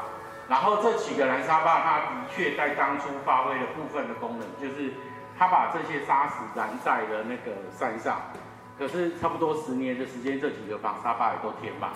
[0.49, 4.93] 然后这几个蓝沙坝，它的确在当初发挥了部分的功能，就是
[5.37, 8.17] 他把这些沙石燃在了那个山上。
[8.77, 11.89] 可是差不多十年的时间，这几个防沙坝也都填满。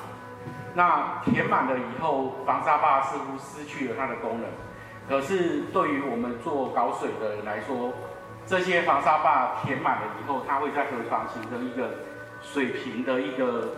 [0.74, 4.50] 那填满了以后，防沙坝似乎失去了它的功能。
[5.08, 7.92] 可是对于我们做搞水的人来说，
[8.46, 11.92] 这些防沙坝填满了以后，它会在河床形成一个
[12.42, 13.74] 水平的一个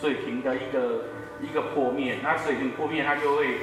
[0.00, 1.04] 水平的一个。
[1.40, 3.58] 一个坡面，那水平坡面它就会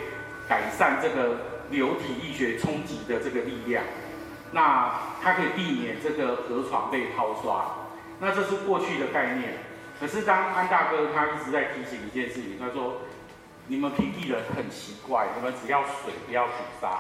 [0.49, 1.38] 改善这个
[1.69, 3.81] 流体力学冲击的这个力量，
[4.51, 7.65] 那它可以避免这个河床被抛刷。
[8.19, 9.53] 那这是过去的概念。
[9.99, 13.01] 可是当安大哥他一直在提醒一件事情，他说：
[13.67, 16.99] 你们平地人很奇怪，你们只要水不要土沙，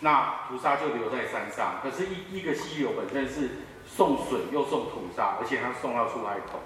[0.00, 1.80] 那土沙就留在山上。
[1.82, 3.48] 可是，一一个溪流本身是
[3.86, 6.60] 送水又送土沙，而且它送到出海口。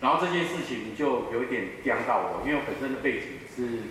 [0.00, 3.82] 然后这件事情就有一点颠到我，因为我本身的背景是，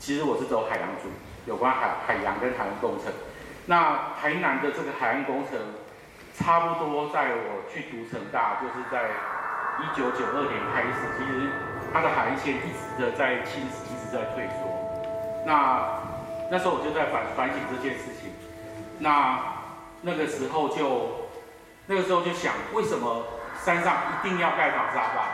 [0.00, 1.08] 其实我是走海洋组，
[1.46, 3.12] 有关海海洋跟海洋工程。
[3.68, 5.60] 那台南的这个海岸工程，
[6.34, 9.10] 差不多在我去读成大，就是在
[9.78, 11.50] 一九九二年开始，其实
[11.92, 14.72] 它的海岸线一直的在侵蚀，一直在退缩。
[15.44, 16.00] 那
[16.50, 18.32] 那时候我就在反反省这件事情。
[18.98, 19.38] 那
[20.00, 21.28] 那个时候就，
[21.86, 23.22] 那个时候就想，为什么？
[23.64, 25.26] 山上一定要盖防沙坝，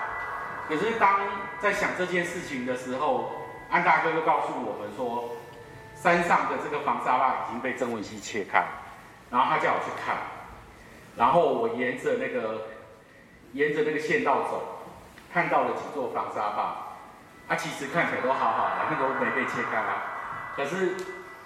[0.66, 1.20] 可是当
[1.60, 3.30] 在想这件事情的时候，
[3.70, 5.33] 安大哥就告诉我们说，
[6.04, 8.62] 山上的这个防沙坝已经被曾文熙切开，
[9.30, 10.16] 然后他叫我去看，
[11.16, 12.66] 然后我沿着那个
[13.54, 14.84] 沿着那个县道走，
[15.32, 16.76] 看到了几座防沙坝，
[17.48, 20.02] 它其实看起来都好好的，那都没被切开啊，
[20.54, 20.94] 可是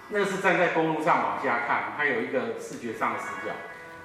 [0.09, 3.53] 那是站在公路上往下看，它有一个视觉上的死角。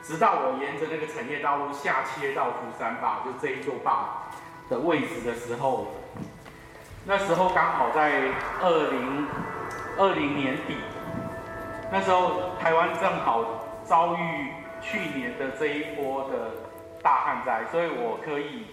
[0.05, 4.29] 直到我沿着那个产业道路下切到福山坝，就这一座坝
[4.69, 5.97] 的位置的时候，
[7.07, 9.27] 那时候刚好在二零
[9.97, 10.77] 二零年底，
[11.91, 13.45] 那时候台湾正好
[13.85, 16.51] 遭遇去年的这一波的
[17.03, 18.67] 大旱灾，所以我可以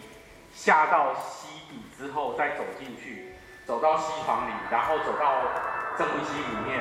[0.52, 5.32] 下到溪底之后再走进去，走到溪房里，然后走到
[5.98, 6.80] 正溪里面，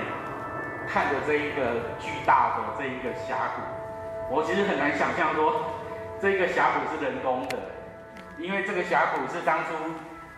[0.88, 4.34] 看着这一个巨大的这一个峡谷。
[4.34, 5.60] 我其实很难想象说，
[6.18, 7.58] 这个峡谷是人工的，
[8.38, 9.74] 因为这个峡谷是当初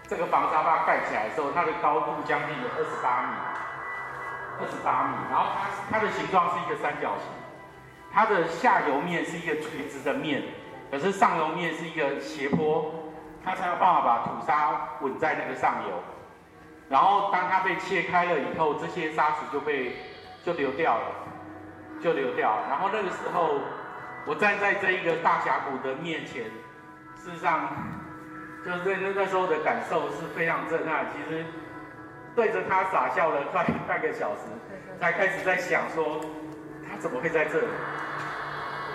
[0.08, 3.28] 这个防沙坝盖起来的时候，它的高度将近有二十八米，
[4.62, 7.26] 二十八米，然后它它的形状是一个三角形，
[8.14, 10.44] 它的下游面是一个垂直的面，
[10.90, 12.94] 可是上游面是一个斜坡，
[13.44, 16.00] 它才有办法把土沙稳在那个上游，
[16.88, 19.96] 然后当它被切开了以后，这些沙石就被
[20.44, 21.04] 就流掉了，
[22.00, 23.58] 就流掉，然后那个时候。
[24.24, 26.44] 我站在这一个大峡谷的面前，
[27.16, 27.68] 事实上，
[28.64, 31.06] 就是那那时候的感受是非常震撼。
[31.10, 31.44] 其实
[32.34, 34.42] 对着他傻笑了快半个小时，
[35.00, 36.20] 才开始在想说
[36.88, 37.66] 他怎么会在这里。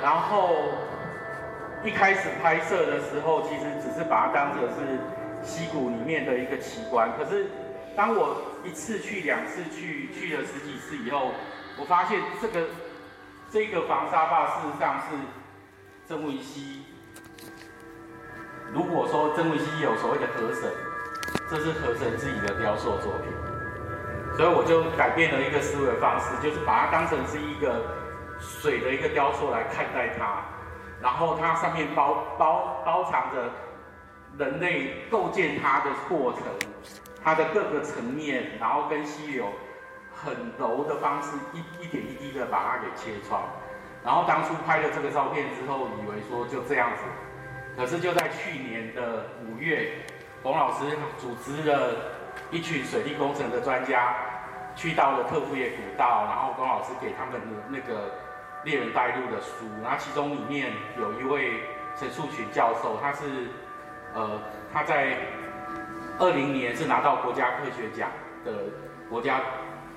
[0.02, 0.70] 然后
[1.84, 5.00] 一开始拍摄的时候，其实只是把它当成是
[5.44, 7.10] 溪谷里面的一个奇观。
[7.18, 7.48] 可是
[7.96, 11.32] 当我一次去、两次去、去了十几次以后，
[11.80, 12.68] 我发现这个。
[13.50, 15.16] 这个防沙坝事实上是
[16.06, 16.84] 曾文熙。
[18.74, 20.70] 如果说曾文熙有所谓的河神，
[21.50, 23.32] 这是河神自己的雕塑作品，
[24.36, 27.82] 所以我就改变了一个思维方式，就是把它当成是一个
[28.40, 30.44] 水的一个雕塑来看待它，
[31.02, 33.50] 然后它上面包包包藏着
[34.38, 36.42] 人类构建它的过程，
[37.24, 39.48] 它的各个层面，然后跟溪流。
[40.20, 43.40] 很柔的方式，一一点一滴的把它给切穿，
[44.04, 47.04] 然后当初拍了这个照片之后，以为说就这样子，
[47.78, 49.92] 可是就在去年的五月，
[50.48, 50.86] 冯老师
[51.18, 51.94] 组织了
[52.52, 54.16] 一群水利工程的专家，
[54.78, 58.14] 去到了特富野古道，然后冯老师给他们的那个
[58.64, 61.64] 猎人带路的书，然后其中里面有一位
[61.98, 63.50] 陈树群教授，他是
[64.14, 65.18] 呃他在
[66.18, 68.10] 二零年是拿到国家科学奖
[68.46, 68.54] 的
[69.10, 69.42] 国家。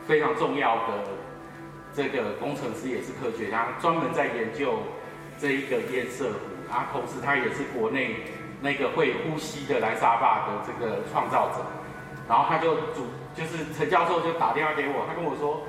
[0.08, 1.04] 非常重要的
[1.94, 4.78] 这个工程师也是科学家，专门在研究
[5.38, 8.24] 这一个堰塞湖，啊，同时他也是国内
[8.60, 11.64] 那个会呼吸的蓝沙坝的这个创造者，
[12.28, 15.62] 然后他就主就是陈教授就打电话给我，他跟我说，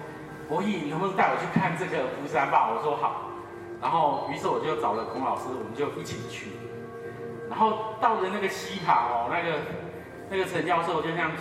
[0.49, 2.69] 博弈，你能不能带我去看这个福山坝？
[2.69, 3.30] 我说好，
[3.82, 6.51] 然后于是我就找了孔老师，我们就一起去，
[7.49, 9.58] 然后到了那个溪旁哦，那个
[10.30, 11.32] 那个陈教授就像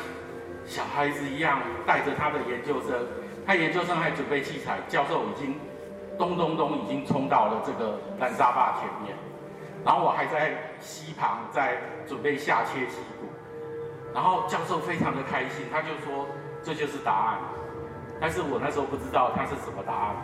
[0.64, 2.94] 小孩子一样，带着他的研究生，
[3.44, 5.58] 他研究生还准备器材，教授已经
[6.16, 9.16] 咚咚咚已经冲到了这个蓝沙坝前面。
[9.84, 13.28] 然后我还在溪旁在准备下切溪谷，
[14.14, 16.26] 然后教授非常的开心，他就说
[16.62, 17.38] 这就是答案，
[18.20, 20.16] 但是我那时候不知道它是什么答案，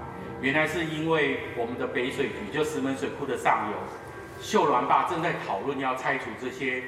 [0.42, 3.76] 原来是因为我们的北水局就石门水库的上游
[4.42, 6.82] 秀峦坝正在讨论要拆除这些，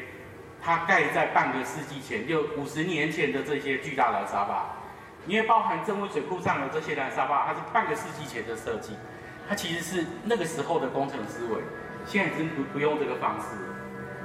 [0.61, 4.67] 它盖在半个世纪前就五十年前的这些巨大蓝沙坝，
[5.27, 8.93] 因为包含正温水库上游这些蓝沙坝，它是半个世纪前的设计，
[9.49, 11.63] 它其实是那个时候的工程思维。
[12.09, 13.55] 现在已经不不用这个方式，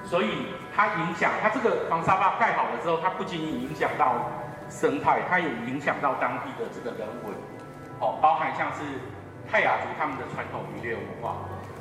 [0.08, 4.32] 所以它影响它这个防沙坝盖好了之后，它不仅仅影响到
[4.70, 7.34] 生态，它也影响到当地的这个人文，
[8.00, 8.80] 哦，包含像是
[9.52, 11.36] 泰雅族他们的传统渔猎文化，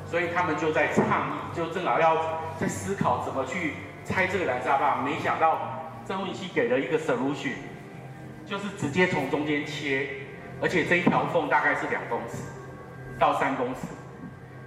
[0.05, 2.17] 所以他们就在倡议，就正好要
[2.59, 5.57] 在思考怎么去拆这个蓝沙坝，没想到
[6.05, 7.53] 郑文熙给了一个 solution，
[8.45, 10.09] 就是直接从中间切，
[10.61, 12.43] 而且这一条缝大概是两公尺
[13.17, 13.87] 到三公尺。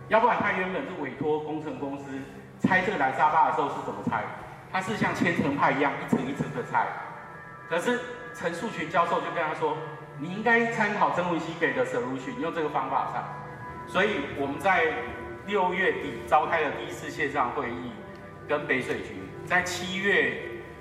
[0.09, 2.05] 要不然他原本是委托工程公司
[2.61, 4.23] 拆这个蓝沙坝的时候是怎么拆？
[4.73, 6.87] 他是像千层派一样一层一层的拆。
[7.69, 7.99] 可是
[8.35, 9.77] 陈树群教授就跟他说
[10.19, 13.23] ：“你应该参考曾文熙给的 solution，用这个方法拆。”
[13.89, 14.85] 所以我们在
[15.47, 17.91] 六月底召开了第一次线上会议，
[18.49, 20.41] 跟北水局在七月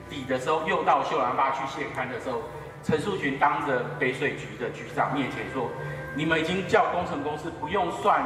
[0.09, 2.43] 底的时候又到秀兰坝去现勘的时候，
[2.83, 5.69] 陈树群当着北水局的局长面前说
[6.15, 8.23] ：“你们已经叫工程公司不用算。”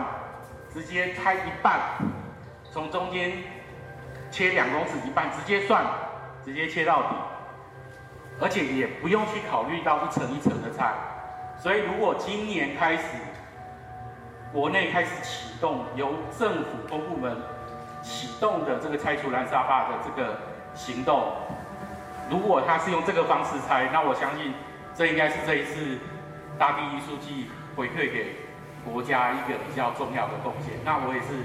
[0.73, 1.79] 直接拆一半，
[2.71, 3.31] 从中间
[4.29, 5.83] 切两公尺一半，直接算，
[6.45, 7.15] 直接切到底，
[8.39, 10.93] 而且也不用去考虑到一层一层的拆。
[11.57, 13.03] 所以如果今年开始，
[14.53, 17.35] 国内开始启动由政府公部门
[18.01, 20.39] 启动的这个拆除蓝沙坝的这个
[20.75, 21.33] 行动，
[22.29, 24.53] 如果他是用这个方式拆，那我相信
[24.95, 25.97] 这应该是这一次
[26.57, 28.48] 大地艺术季回馈给。
[28.85, 31.43] 国家一个比较重要的贡献，那我也是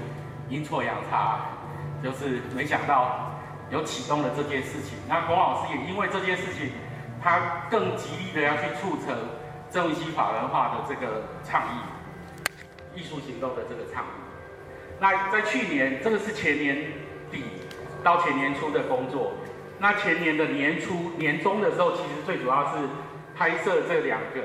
[0.49, 1.39] 阴错阳差，
[2.03, 3.31] 就是没想到
[3.69, 4.97] 有启动了这件事情。
[5.07, 6.71] 那龚老师也因为这件事情，
[7.21, 9.15] 他更极力的要去促成
[9.69, 14.07] 郑文熙法人化的这个倡议，艺术行动的这个倡议。
[14.99, 16.77] 那在去年，这个是前年
[17.31, 17.43] 底
[18.03, 19.33] 到前年初的工作。
[19.77, 22.87] 那前年的年初、年中的时候，其实最主要是
[23.35, 24.41] 拍摄这两个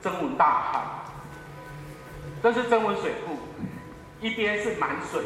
[0.00, 0.82] 征文大汉。
[2.42, 3.38] 这是增温水库，
[4.20, 5.22] 一边是满水，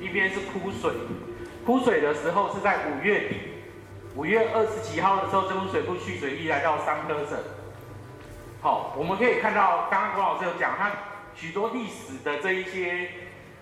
[0.00, 0.90] 一边是枯水。
[1.64, 3.36] 枯水的时候是在五月底，
[4.16, 7.38] 五月二十几号的时候，增温水库蓄水率来到三成。
[8.60, 10.90] 好，我们可以看到，刚刚郭老师有讲，他
[11.36, 13.10] 许多历史的这一些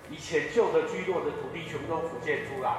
[0.09, 2.70] 以前旧的居落的土地全部都浮现出来。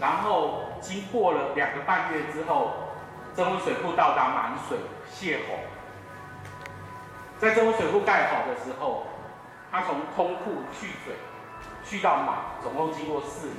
[0.00, 2.72] 然后经过了两个半月之后，
[3.34, 5.60] 增温水库到达满水泄洪。
[7.38, 9.06] 在增温水库盖好的时候。
[9.70, 11.14] 他从空库蓄水，
[11.84, 13.56] 蓄到满，总共经过四年。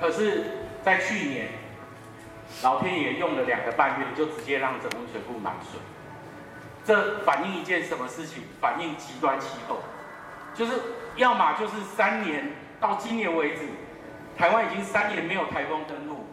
[0.00, 0.44] 可是，
[0.84, 1.48] 在去年，
[2.62, 5.80] 老天爷用了两个半月，就直接让整温水库满水。
[6.84, 8.44] 这反映一件什么事情？
[8.60, 9.78] 反映极端气候，
[10.54, 10.74] 就是
[11.16, 13.68] 要么就是三年到今年为止，
[14.36, 16.26] 台湾已经三年没有台风登陆，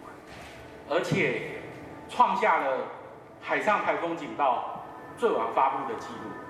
[0.90, 1.62] 而且
[2.10, 2.80] 创下了
[3.42, 4.84] 海上台风警报
[5.18, 6.41] 最晚发布的记录。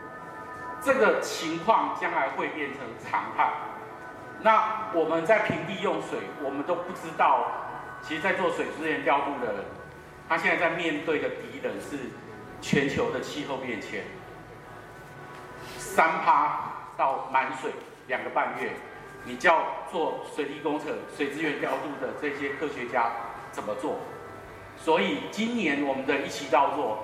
[0.84, 3.52] 这个情况将来会变成常态。
[4.42, 7.48] 那我们在平地用水，我们都不知道。
[8.02, 9.64] 其实，在做水资源调度的人，
[10.28, 12.10] 他现在在面对的敌人是
[12.60, 14.04] 全球的气候变迁。
[15.78, 17.72] 三趴到满水
[18.08, 18.72] 两个半月，
[19.24, 23.12] 你叫做水利工程、水资源调度的这些科学家
[23.52, 24.00] 怎么做？
[24.78, 27.04] 所以，今年我们的一期稻作，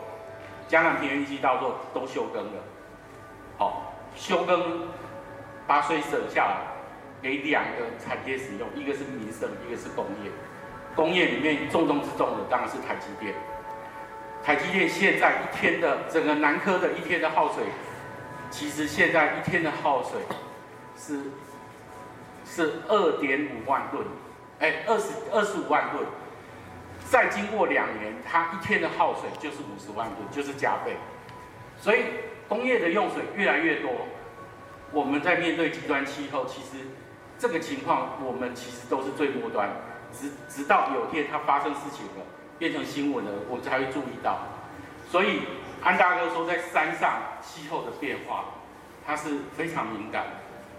[0.68, 2.64] 江南平原一期稻作都休耕了。
[3.58, 4.88] 好，休耕
[5.66, 6.58] 把水省下来，
[7.22, 10.30] 给两个产业使用，一个是民生，一个是工业。
[10.96, 13.34] 工业里面重中之重的当然是台积电。
[14.44, 17.64] 台积电现在一天的整个南科的一天的耗水，
[18.52, 20.22] 其实现在一天的耗水
[20.96, 21.32] 是
[22.46, 24.06] 是二点五万吨，
[24.60, 26.06] 哎，二十二十五万吨。
[27.10, 30.96] 再经过两年，它一天的耗水就是五十万吨，就是加倍。
[31.80, 32.04] 所以。
[32.48, 33.92] 工业的用水越来越多，
[34.92, 36.86] 我们在面对极端气候，其实
[37.38, 39.70] 这个情况我们其实都是最末端，
[40.14, 42.26] 直直到有天它发生事情了，
[42.58, 44.40] 变成新闻了，我们才会注意到。
[45.10, 45.42] 所以
[45.84, 48.46] 安大哥说，在山上气候的变化，
[49.06, 50.26] 它是非常敏感，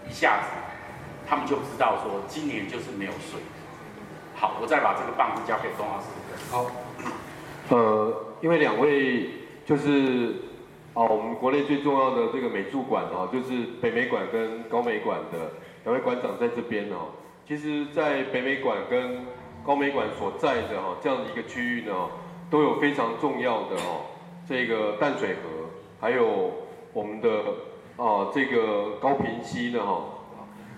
[0.09, 0.49] 一下子
[1.29, 3.41] 他们就知道说今年就是没有水。
[4.35, 6.07] 好，我再把这个棒子交给钟老师。
[6.51, 6.71] 好，
[7.69, 9.31] 呃，因为两位
[9.67, 10.35] 就是
[10.99, 15.53] 哦，我们国内最重要的这个美术馆哦，就是北美馆跟高美馆的
[15.85, 17.15] 两位馆长在这边哦。
[17.47, 19.25] 其实，在北美馆跟
[19.65, 21.95] 高美馆所在的哈这样的一个区域呢，
[22.51, 24.07] 都有非常重要的哦，
[24.45, 25.71] 这个淡水河，
[26.01, 26.53] 还有
[26.93, 27.45] 我们的
[27.97, 30.03] 啊这个高平溪呢哈。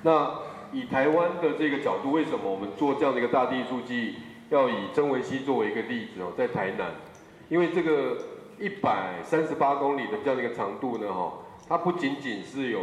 [0.02, 0.34] 那
[0.70, 4.16] 以台湾的这个角度，为什么我们做这样的一个大地艺术季，
[4.50, 6.90] 要以曾文溪作为一个例子哦，在台南，
[7.48, 8.18] 因为这个
[8.60, 11.32] 一百三十八公里的这样的一个长度呢哈，
[11.66, 12.80] 它不仅仅是有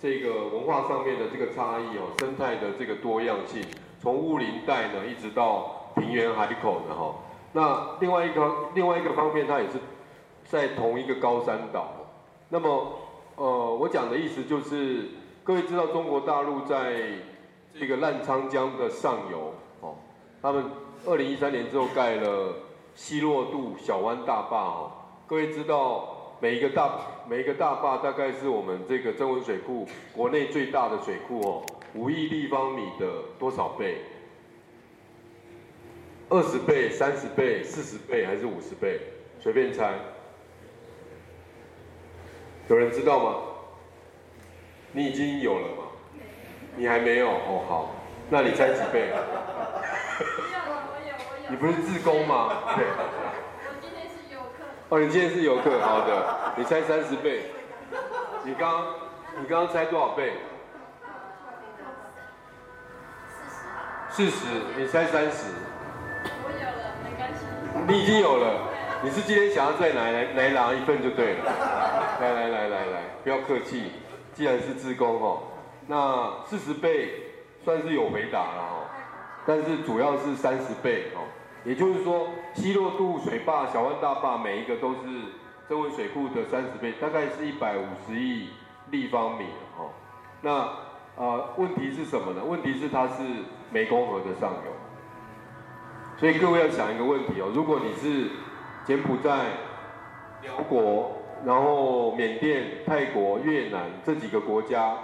[0.00, 3.62] 这个文化上面的这个差异哦，生态的这个多样性，
[4.00, 7.16] 从雾林带呢一直到平原海口的哈，
[7.52, 9.78] 那另外一个另外一个方面，它也是
[10.44, 11.88] 在同一个高山岛，
[12.48, 12.92] 那么
[13.36, 15.08] 呃，我讲的意思就是。
[15.44, 17.02] 各位知道中国大陆在
[17.76, 19.96] 这个澜沧江的上游哦，
[20.40, 20.64] 他们
[21.04, 22.54] 二零一三年之后盖了
[22.94, 24.92] 西洛渡小湾大坝哦。
[25.26, 33.98] 各位知道每一个大每一个大坝大概是我们这个增文水库国内最大的水库哦，五亿立方米的多少倍？
[36.28, 39.00] 二十倍、三十倍、四十倍还是五十倍？
[39.40, 39.94] 随便猜。
[42.68, 43.40] 有人知道吗？
[44.92, 45.84] 你已经有了吗？
[46.76, 47.94] 你还没有哦，好，
[48.30, 49.10] 那你猜几倍？
[51.52, 52.48] 你不是自工吗？
[52.74, 52.86] 对。
[52.86, 54.64] 我今天是游客。
[54.88, 57.50] 哦，你今天是游客，好的，你猜三十倍。
[58.42, 58.86] 你刚，
[59.38, 60.32] 你刚刚猜多少倍？
[64.08, 64.46] 四十。
[64.78, 65.52] 你猜三十。
[66.24, 67.44] 我有了，没关系。
[67.86, 68.68] 你已经有了，
[69.02, 71.44] 你是今天想要再来来来拿一份就对了。
[72.18, 73.92] 来来来来来，不要客气。
[74.32, 75.42] 既然是自工哦，
[75.86, 77.10] 那四十倍
[77.62, 78.88] 算是有回答了哦，
[79.44, 81.28] 但是主要是三十倍哦，
[81.64, 84.98] 也就是说西洛渡水坝、小湾大坝每一个都是
[85.68, 88.48] 增文水库的三十倍，大概是一百五十亿
[88.90, 89.44] 立方米
[89.78, 89.90] 哦。
[90.40, 90.52] 那
[91.22, 92.42] 啊，问题是什么呢？
[92.44, 93.22] 问题是它是
[93.72, 94.72] 湄公河的上游，
[96.16, 98.30] 所以各位要想一个问题哦，如果你是
[98.84, 99.46] 柬埔寨、
[100.42, 101.18] 辽国。
[101.44, 104.96] 然后缅甸、泰国、越南这几个国家，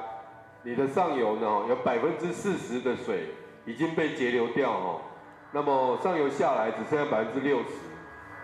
[0.62, 3.30] 你的上游呢有百分之四十的水
[3.66, 5.00] 已经被截流掉哦，
[5.50, 7.70] 那么上游下来只剩下百分之六十，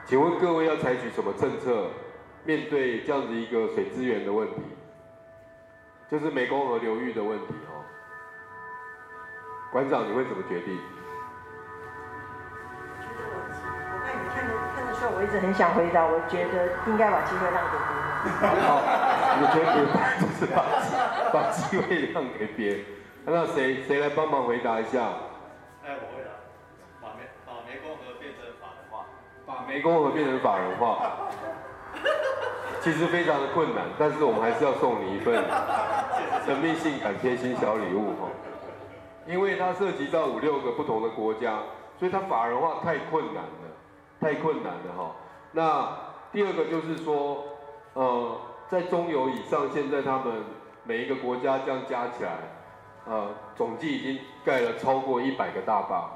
[0.07, 1.91] 请问各位要采取什么政策
[2.45, 4.55] 面对这样子一个水资源的问题？
[6.11, 7.85] 就是湄公河流域的问题哦。
[9.73, 10.79] 馆长，你会怎么决定？
[13.01, 18.63] 我看你看的看的时候，我一直很想回答，我觉得应该把机会让给别人。
[18.65, 18.81] 好，
[19.41, 19.67] 我觉得
[20.21, 20.65] 就是把
[21.33, 22.85] 把机会让给别人？
[23.27, 25.09] 那谁谁来帮忙回答一下？
[29.75, 31.01] 湄公河变成法人化，
[32.81, 35.35] 其实非常的困难，但是我们还是要送你一份
[36.47, 38.29] 神秘性感贴心小礼物哈，
[39.27, 41.59] 因为它涉及到五六个不同的国家，
[41.99, 43.51] 所以它法人化太困难了。
[44.21, 45.17] 太困难了哈。
[45.53, 45.89] 那
[46.33, 47.45] 第二个就是说，
[47.93, 48.39] 呃，
[48.71, 50.45] 在中游以上，现在他们
[50.85, 52.31] 每一个国家这样加起来，
[53.07, 56.11] 呃，总计已经盖了超过一百个大坝。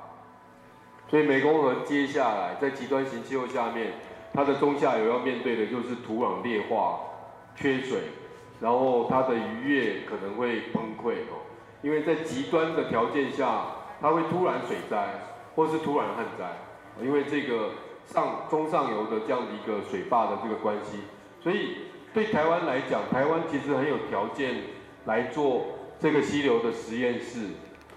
[1.09, 3.93] 所以湄公河接下来在极端型气候下面，
[4.33, 7.01] 它的中下游要面对的就是土壤劣化、
[7.57, 8.01] 缺水，
[8.61, 11.43] 然后它的渔业可能会崩溃哦。
[11.83, 13.67] 因为在极端的条件下，
[14.01, 15.09] 它会突然水灾，
[15.55, 16.45] 或是突然旱灾，
[17.03, 17.71] 因为这个。
[18.09, 21.01] 上中上游的这样的一个水坝的这个关系，
[21.43, 21.77] 所以
[22.15, 24.63] 对台湾来讲，台湾其实很有条件
[25.05, 25.67] 来做
[26.01, 27.49] 这个溪流的实验室，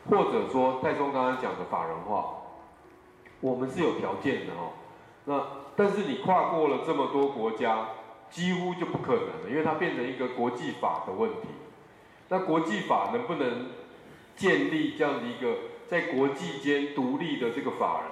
[0.10, 2.41] 或者说泰松刚刚讲的法人化，
[3.42, 4.72] 我们是有条件的哦。
[5.26, 5.44] 那
[5.76, 7.90] 但是你跨过了这么多国家，
[8.30, 11.50] 几乎就不可能了，因为它变成一个国际法的问题。
[12.30, 13.68] 那国际法能不能
[14.36, 15.58] 建立这样的一个
[15.90, 18.12] 在国际间独立的这个法人？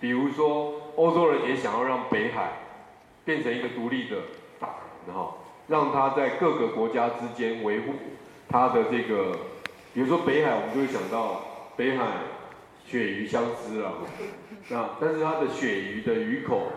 [0.00, 2.52] 比如说，欧洲人也想要让北海
[3.24, 4.16] 变成一个独立的
[4.60, 4.68] 大
[5.06, 7.94] 然后让它在各个国家之间维护
[8.48, 9.38] 它的这个，
[9.94, 11.40] 比如说北海，我们就会想到
[11.74, 12.04] 北海
[12.90, 13.92] 鳕鱼相思了，
[14.68, 16.68] 那但是它的鳕鱼的鱼口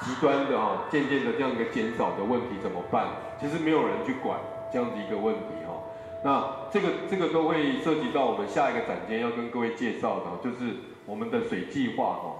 [0.00, 3.08] 极端的哈，渐渐的这样一个减少的问题怎么办？
[3.40, 4.38] 其实没有人去管
[4.72, 5.82] 这样子一个问题哈。
[6.22, 10.74] 那这个这个都会涉及到我们下一个展间要跟各位介绍的，就是
[11.06, 12.36] 我们的水计划哈。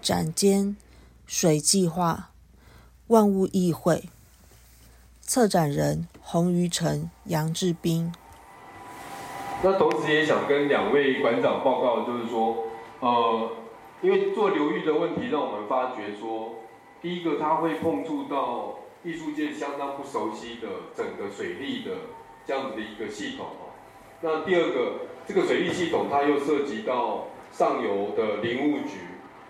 [0.00, 0.76] 展间
[1.26, 2.30] 水计划
[3.08, 4.04] 万物议会
[5.20, 8.12] 策展人洪于成、杨志斌。
[9.62, 12.66] 那同时也想跟两位馆长报告，就是说，
[13.00, 13.50] 呃，
[14.02, 16.54] 因为做流域的问题，让我们发觉说，
[17.02, 21.90] 第一个它会碰触到艺术界相当不熟悉的整个水利的
[22.46, 23.46] 这样子的一个系统。
[24.20, 24.92] 那第二个，
[25.26, 29.05] 这个水利系统它又涉及到上游的林务局。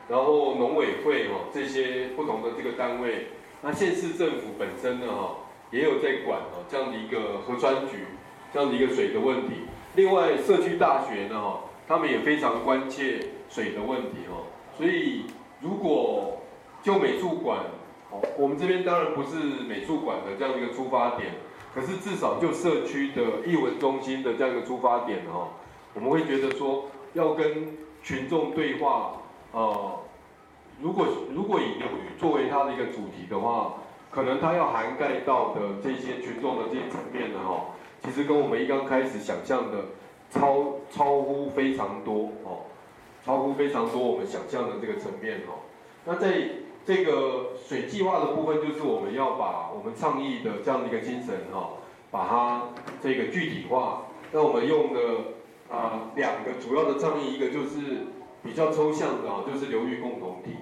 [0.09, 3.26] 然后农委会哈这些不同的这个单位，
[3.61, 5.38] 那县市政府本身呢哈
[5.72, 8.04] 也有在管哦这样的一个河川局
[8.52, 9.62] 这样的一个水的问题。
[9.96, 14.44] 另外社区大学呢哈他们也非常关切水的问题哈。
[14.78, 15.24] 所以
[15.61, 16.40] 如果
[16.84, 17.59] 就美术馆，
[18.11, 21.32] 哦我们这边当然不是美术馆的这样一个出发点，
[21.74, 25.48] 可是至少就社区的艺文中心的这样一个出发点哈，
[25.94, 26.84] 我们会觉得说
[27.14, 29.22] 要跟群众对话。
[29.57, 30.00] 呃，
[30.82, 33.76] 如果如果以流域作为它的一个主题的话，
[34.11, 37.68] 可能它要涵盖到的这些群众的这些层面呢，哈，
[38.04, 39.78] 其实跟我们一刚开始想象的
[40.28, 42.68] 超超乎非常多哦，
[43.24, 45.64] 超乎非常多我们想象的这个层面哦。
[46.04, 46.50] 那在
[46.84, 51.70] 这个水计划的部分，就是我们要把我们倡议的这样的一个精神哈，
[52.11, 52.62] 把它
[53.02, 54.02] 这个具体化。
[54.32, 55.00] 那我们用的
[55.74, 58.12] 啊两个主要的倡议，一个就是。
[58.47, 60.53] 比较抽象的啊，就是流域共同体，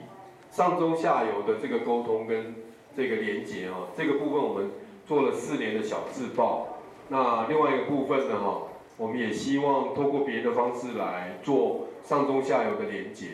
[0.51, 2.55] 上中下游的这个沟通跟
[2.97, 4.71] 这个连接啊，这个部分我们
[5.07, 6.79] 做了四年的小自报。
[7.09, 8.63] 那另外一个部分呢哈，
[8.97, 13.27] 我们也希望通过别的方式来做上中下游的连接。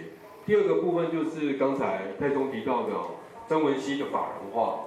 [0.45, 2.93] 第二个部分就是刚才泰中提到的
[3.47, 4.81] 曾文熙的法人化。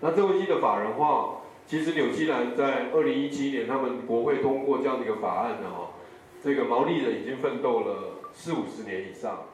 [0.00, 5.90] 那曾文熙的法人化，其实纽西兰在二零一七年他们国会通过这样的一个法案的哈，
[6.42, 8.14] 这个毛利人已经奋斗了。
[8.38, 9.46] 四五十年以上，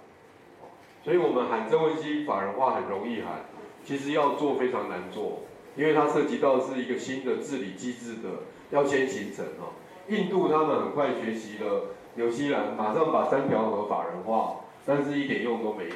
[1.02, 3.46] 所以我们喊曾文熙法人化很容易喊，
[3.82, 5.40] 其实要做非常难做，
[5.74, 8.28] 因为它涉及到是一个新的治理机制的
[8.70, 9.72] 要先形成哦。
[10.08, 15.94] 印度他们很快学习了纽西兰，马上把三条河法人化，但是一点用都没有，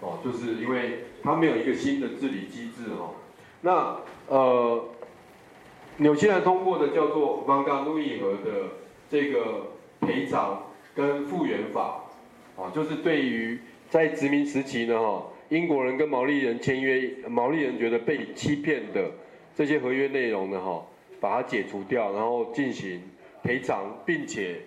[0.00, 3.16] 哦，就是因为它没有一个新的治理机制哦。
[3.60, 3.98] 那
[4.28, 4.82] 呃，
[5.98, 8.68] 纽西兰通过的叫做 v a n g a n u i 河的
[9.10, 10.62] 这个赔偿。
[10.98, 12.02] 跟复原法，
[12.56, 13.56] 啊，就是对于
[13.88, 19.08] 在殖民时期呢，哈，英国人跟毛利人签约，毛利人觉得被欺骗的
[19.54, 20.84] 这些合约内容呢，哈，
[21.20, 23.00] 把它解除掉，然后进行
[23.44, 24.62] 赔偿，并且，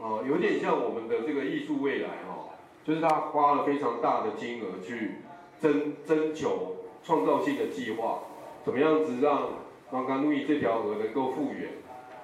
[0.00, 5.12] 啊，有点像我们的这个艺术未来，哈，就是他花了非常大的金额去
[5.60, 6.74] 征征求
[7.04, 8.24] 创造性的计划，
[8.64, 9.50] 怎么样子让
[9.92, 11.68] 刚刚路易这条河能够复原，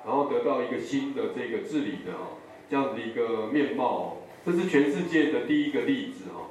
[0.04, 2.30] 然后得到一个新的这个治理的，哈。
[2.68, 6.50] 这样子的一个面貌哦，这是全世界的第一个例子哈。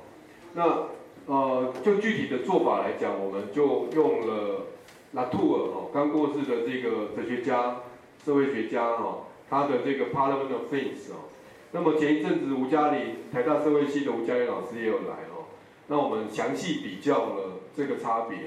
[0.53, 0.87] 那
[1.25, 4.67] 呃，就具体的做法来讲，我们就用了
[5.13, 7.77] 拉图尔哦刚过世的这个哲学家、
[8.25, 11.31] 社会学家哈，他的这个 Parliament of Things 哦。
[11.71, 15.47] 那么前一阵子吴嘉玲台大社会系的吴嘉玲老师也有来哦。
[15.87, 18.37] 那我们详细比较了这个差别，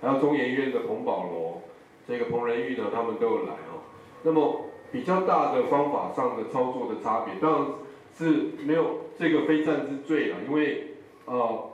[0.00, 1.62] 还有中研院的彭保罗、
[2.06, 3.82] 这个彭仁玉呢，他们都有来哦。
[4.22, 7.66] 那么比较大的方法上的操作的差别，当然
[8.16, 10.94] 是没有这个非战之罪了，因为
[11.26, 11.70] 呃，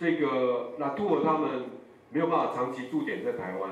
[0.00, 1.64] 这个那杜尔他们
[2.10, 3.70] 没有办法长期驻点在台湾，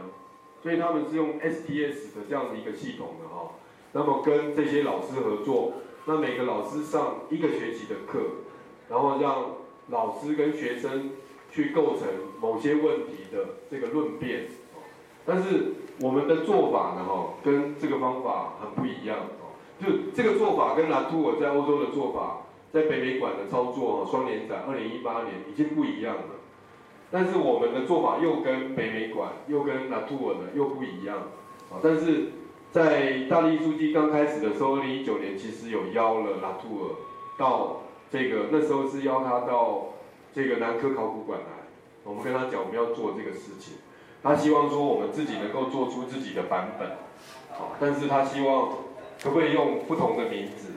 [0.62, 3.50] 所以他们是用 STS 的这样的一个系统的哈，
[3.92, 5.72] 那么跟这些老师合作，
[6.06, 8.20] 那每个老师上一个学期的课，
[8.88, 9.56] 然后让
[9.88, 11.10] 老师跟学生
[11.50, 12.06] 去构成
[12.40, 14.46] 某些问题的这个论辩，
[15.26, 15.74] 但是。
[16.00, 19.54] 我们的做法呢，哈，跟这个方法很不一样哦。
[19.80, 22.42] 就这个做法跟拉图尔在欧洲的做法，
[22.72, 26.22] 在北美馆的操作，双年展二零一八年已经不一样了。
[27.10, 31.16] 但是我们的做法又跟北美馆，又跟拉图尔的又不一样
[31.70, 31.78] 啊。
[31.82, 32.30] 但是
[32.72, 36.90] 在大力书记刚开始的时候，二零一九年其实有邀了拉图尔
[37.38, 39.94] 到这个，那时候是邀他到
[40.32, 41.68] 这个南科考古馆来，
[42.02, 43.74] 我们跟他讲我们要做这个事情。
[44.24, 46.88] 他希望说我们自己能够做出自己的版本，
[47.50, 48.70] 好，但是他希望
[49.22, 50.70] 可不可以用不同的名字，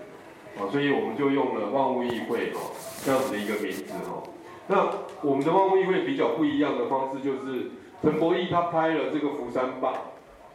[0.60, 2.60] 啊，所以我们就用了万物议会，哈，
[3.06, 4.22] 这样子的一个名字，哈。
[4.68, 4.90] 那
[5.22, 7.72] 我们的万物议会比较不一样的方式就是，
[8.02, 9.94] 陈柏义他拍了这个福山坝，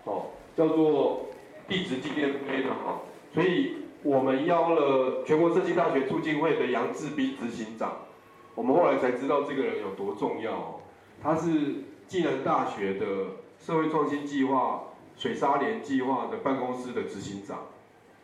[0.05, 1.29] 哦，叫做
[1.67, 3.01] 地质纪念碑的哈，
[3.33, 7.91] 所以我们邀了全国设计大学促进会的杨志斌执行长，
[8.55, 10.75] 我们后来才知道这个人有多重要哦。
[11.23, 11.49] 他是
[12.09, 13.07] 暨南大学的
[13.59, 14.85] 社会创新计划
[15.17, 17.59] 水沙连计划的办公室的执行长，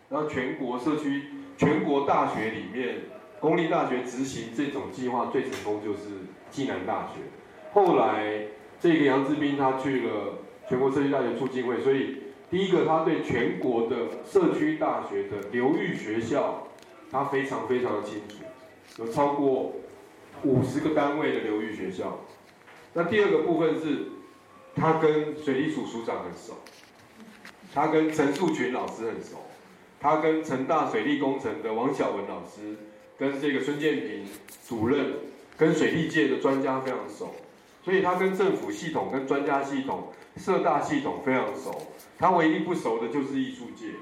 [0.09, 1.25] 然后全国社区
[1.57, 2.97] 全国大学里面，
[3.41, 6.01] 公立大学执行这种计划最成功就是
[6.51, 7.21] 暨南大学。
[7.73, 8.47] 后来
[8.81, 12.23] 这个杨志斌他去了全国社区大学促进会，所以。
[12.51, 16.67] 第一个，他对全国的社区大学的流域学校，
[17.11, 18.37] 他非常非常的清楚，
[18.97, 19.75] 有超过
[20.45, 22.21] 五十个单位的流域学校。
[22.99, 24.07] 那第二个部分是，
[24.75, 26.55] 他跟水利署署长很熟，
[27.73, 29.37] 他跟陈树群老师很熟，
[30.01, 32.77] 他跟成大水利工程的王小文老师，
[33.17, 34.27] 跟这个孙建平
[34.67, 35.13] 主任，
[35.57, 37.37] 跟水利界的专家非常熟，
[37.85, 41.81] 所以他跟政府系统、跟专家系统、社大系统非常熟。
[42.19, 43.93] 他唯一不熟的就是艺术界，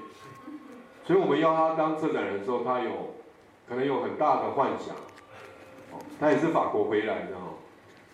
[1.05, 3.13] 所以我们邀他当策展人的时候，他有
[3.69, 4.95] 可能有很大的幻想。
[4.95, 7.53] 哦他也是法国回来的哈，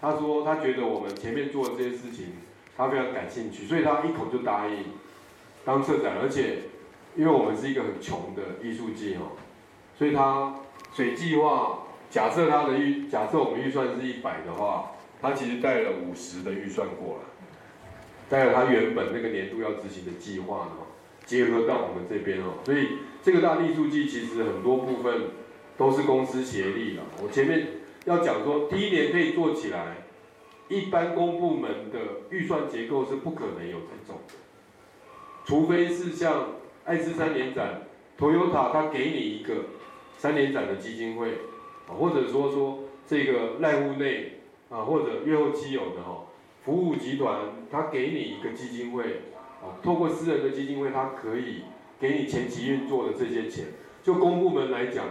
[0.04, 2.34] 他说他觉得我们前面做的这些事情，
[2.76, 4.80] 他非常感兴趣，所以他一口就答应
[5.64, 6.18] 当策展。
[6.22, 6.64] 而且
[7.16, 9.32] 因为我们是一个很穷的艺术界哦，
[9.98, 10.56] 所以他
[10.94, 14.92] 水计划假设他的预假设我们预算是一百的话，
[15.22, 17.24] 他其实带了五十的预算过来。
[18.30, 20.72] 带了他原本那个年度要执行的计划呢，
[21.26, 25.30] 结合到我们这边哦，所以这个大地数据其实很多部分
[25.78, 27.04] 都是公司协力了。
[27.24, 27.68] 我前面
[28.06, 29.98] 要讲说，第一年可以做起来，
[30.68, 32.00] 一般公部门的
[32.30, 34.34] 预算结构是不可能有这种的，
[35.46, 36.50] 除非是像
[36.86, 37.84] 爱知三年展
[38.20, 39.54] ，Toyota 他给你一个
[40.18, 41.30] 三年展的基金会，
[41.88, 44.40] 啊，或者说说这个赖户内
[44.70, 46.26] 啊，或者月后期有的哈。
[46.66, 49.04] 服务集团，他给你一个基金会，
[49.62, 51.64] 啊，透过私人的基金会，他可以
[52.00, 53.66] 给你前期运作的这些钱。
[54.02, 55.06] 就公部门来讲，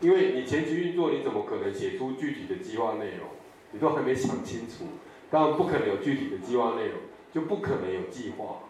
[0.00, 3.28] 因为你前期运作，你怎么可能写出具体的计划内容？
[3.72, 4.84] 你都还没想清楚，
[5.30, 6.94] 当然不可能有具体的计划内容，
[7.32, 8.60] 就不可能有计划。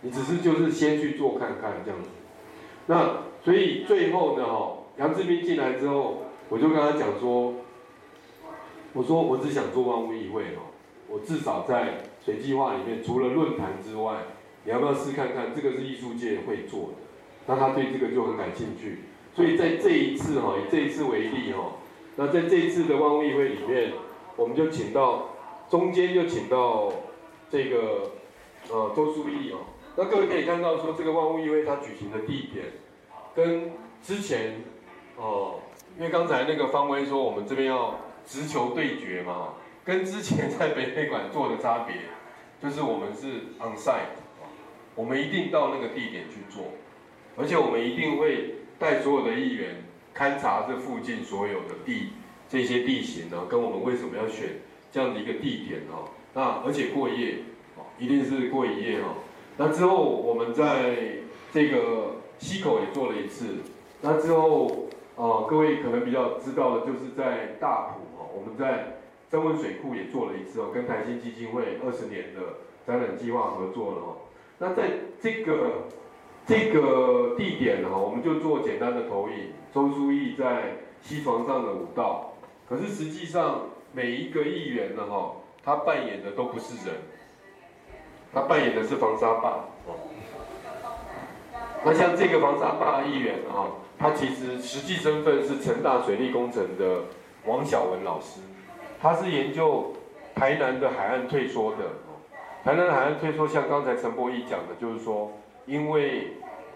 [0.00, 2.08] 你只是就是先去做看看这样子。
[2.86, 7.54] 那所以最后呢，哈，杨志斌进来之后，我就跟他讲说，
[8.92, 10.72] 我说我只想做万物议会哦。
[11.06, 14.22] 我至少在水计划里面，除了论坛之外，
[14.64, 15.54] 你要不要试看看？
[15.54, 16.94] 这个是艺术界会做的，
[17.46, 19.00] 那他对这个就很感兴趣。
[19.34, 21.72] 所以在这一次哈，以这一次为例哈，
[22.16, 23.92] 那在这一次的万物议会里面，
[24.36, 25.30] 我们就请到
[25.68, 26.92] 中间就请到
[27.50, 28.12] 这个
[28.70, 29.58] 呃周书义哦。
[29.96, 32.66] 那各位可以看到说，这个万物议会它举行的地点
[33.34, 33.72] 跟
[34.02, 34.62] 之前
[35.16, 35.60] 哦，
[35.98, 39.54] 因为刚才那个方威说我们这边要直球对决嘛。
[39.84, 41.94] 跟之前在北美馆做的差别，
[42.62, 44.16] 就是我们是 on site，
[44.94, 46.64] 我们一定到那个地点去做，
[47.36, 52.10] 而且我们一定会带所有的议员勘察这附近所有的地
[52.48, 54.60] 这些地形呢，跟我们为什么要选
[54.90, 57.36] 这样的一个地点哦，那而且过夜，
[57.76, 59.16] 哦，一定是过一夜哦。
[59.56, 60.96] 那之后我们在
[61.52, 63.56] 这个溪口也做了一次，
[64.00, 68.96] 那之后呃各位可能比较知道的就是在大埔哦，我们在。
[69.30, 72.40] 增温水库也做了一次哦，跟台新基金会二十年的
[72.86, 74.16] 展览计划合作了哦。
[74.58, 75.88] 那在这个
[76.46, 82.34] 这个地点呢，我们就做简单的投影，周书义在西床上的舞蹈。
[82.68, 85.32] 可是实际上每一个议员呢，哈，
[85.64, 86.96] 他扮演的都不是人，
[88.32, 89.64] 他扮演的是防沙坝。
[91.84, 97.04] 那像这个防沙坝议员啊，他其实实际身份是成大水利工程的
[97.46, 98.40] 王小文老师。
[99.00, 99.92] 他是研究
[100.34, 101.78] 台南的海岸退缩的，
[102.64, 105.30] 台南的海岸退缩，像刚才陈博义讲的，就是说，
[105.66, 106.32] 因为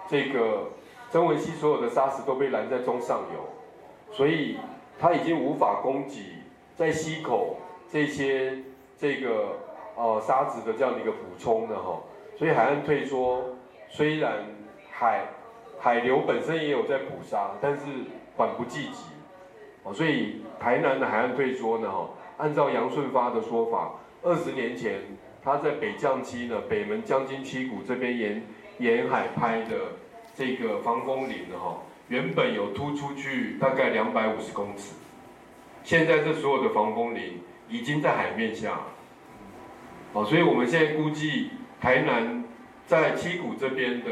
[0.08, 0.70] 这个
[1.10, 4.58] 曾文溪所有的沙石都被拦在中上游，所以
[4.98, 6.22] 他已经无法供给
[6.74, 7.56] 在溪口
[7.90, 8.58] 这些
[8.96, 9.56] 这个
[9.96, 12.00] 呃沙子的这样的一个补充的哈，
[12.36, 13.56] 所以海岸退缩
[13.88, 14.44] 虽然
[14.90, 15.26] 海
[15.78, 17.82] 海流本身也有在补沙，但是
[18.36, 19.04] 缓不济急，
[19.82, 22.10] 哦，所以台南的海岸退缩呢哈。
[22.36, 25.00] 按照杨顺发的说法，二十年前
[25.42, 28.42] 他在北降期呢，北门将军七谷这边沿
[28.78, 29.76] 沿海拍的
[30.34, 34.94] 这个防风林呢，哈，原本有突出去大概两百五十公尺，
[35.84, 38.80] 现在这所有的防风林已经在海面下，
[40.12, 41.50] 哦，所以我们现在估计
[41.80, 42.44] 台南
[42.86, 44.10] 在七股这边的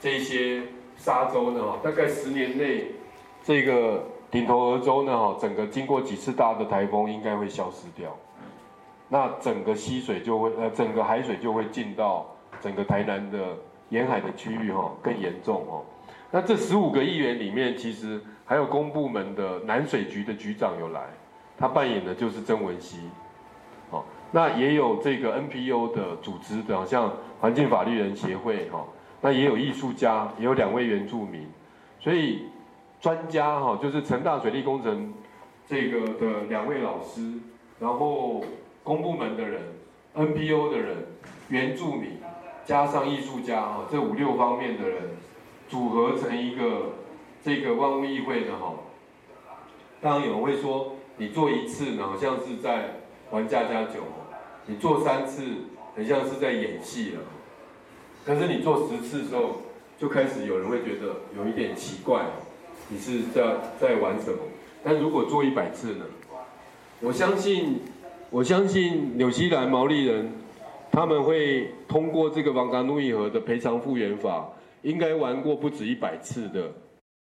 [0.00, 0.62] 这些
[0.96, 2.92] 沙洲呢，大概十年内
[3.42, 4.04] 这个。
[4.28, 8.14] 顶头鹅洲呢，哈，整个经过几次大的台风，应该会消失掉。
[9.08, 12.26] 那整个溪水就会，呃，整个海水就会进到
[12.60, 13.56] 整个台南的
[13.90, 15.84] 沿海的区域，哈，更严重哦。
[16.30, 21.02] 那这十五个议员里面，其实还有公部门的南水局的局长有来，
[21.56, 22.98] 他扮演的就是曾文熙。
[23.90, 28.84] 哦，那也有这个 NPO 的组织的，像环境法律人协会哈，
[29.20, 31.46] 那也有艺术家，也有两位原住民，
[32.00, 32.46] 所以
[33.00, 35.14] 专家哈，就是成大水利工程
[35.68, 37.34] 这个的两位老师，
[37.78, 38.44] 然后
[38.82, 39.62] 公部门的人、
[40.16, 40.96] NPO 的人、
[41.48, 42.18] 原住民，
[42.66, 45.16] 加上艺术家哈，这五六方面的人
[45.68, 46.92] 组合成一个
[47.42, 48.74] 这个万物议会的哈。
[50.02, 52.96] 当然有人会说，你做一次呢，好像是在。
[53.32, 54.04] 玩家家酒，
[54.66, 55.42] 你做三次
[55.96, 57.20] 很像是在演戏了，
[58.24, 59.62] 但是你做十次之后，
[59.98, 62.24] 就开始有人会觉得有一点奇怪，
[62.88, 63.42] 你是在
[63.80, 64.38] 在玩什么？
[64.84, 66.04] 但如果做一百次呢？
[67.00, 67.80] 我相信，
[68.30, 70.32] 我相信纽西兰毛利人
[70.96, 76.72] 他们会通过这个王嘎努伊河的赔偿复原法，应该玩过不止一百次的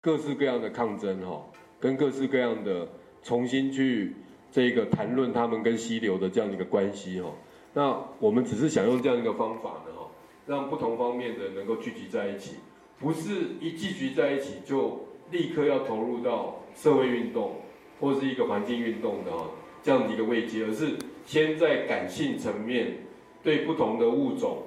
[0.01, 1.45] 各式各样的抗争哈，
[1.79, 2.89] 跟各式各样的
[3.23, 4.15] 重新去。
[4.51, 7.31] 这个谈论他们跟溪流的这样的一个关系哈，
[7.75, 10.09] 那我们只是想用这样一个方法呢哈，
[10.47, 12.57] 让不同方面的能够聚集在一起，
[12.99, 13.31] 不是
[13.61, 17.57] 一聚集在一起就立刻要投入到社会运动
[18.01, 19.51] 或是一个环境运动的哈
[19.83, 20.97] 这样的一个位阶，而是
[21.27, 22.97] 先在感性层面
[23.43, 24.59] 对不同的物种，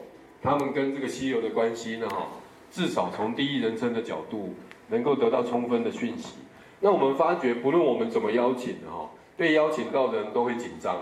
[0.41, 2.27] 他们跟这个稀有的关系呢哈，
[2.71, 4.53] 至少从第一人称的角度
[4.89, 6.35] 能够得到充分的讯息。
[6.79, 9.09] 那我们发觉，不论我们怎么邀请哈。
[9.35, 10.95] 被邀请到的人都会紧张，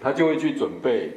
[0.00, 1.10] 他就会去准备，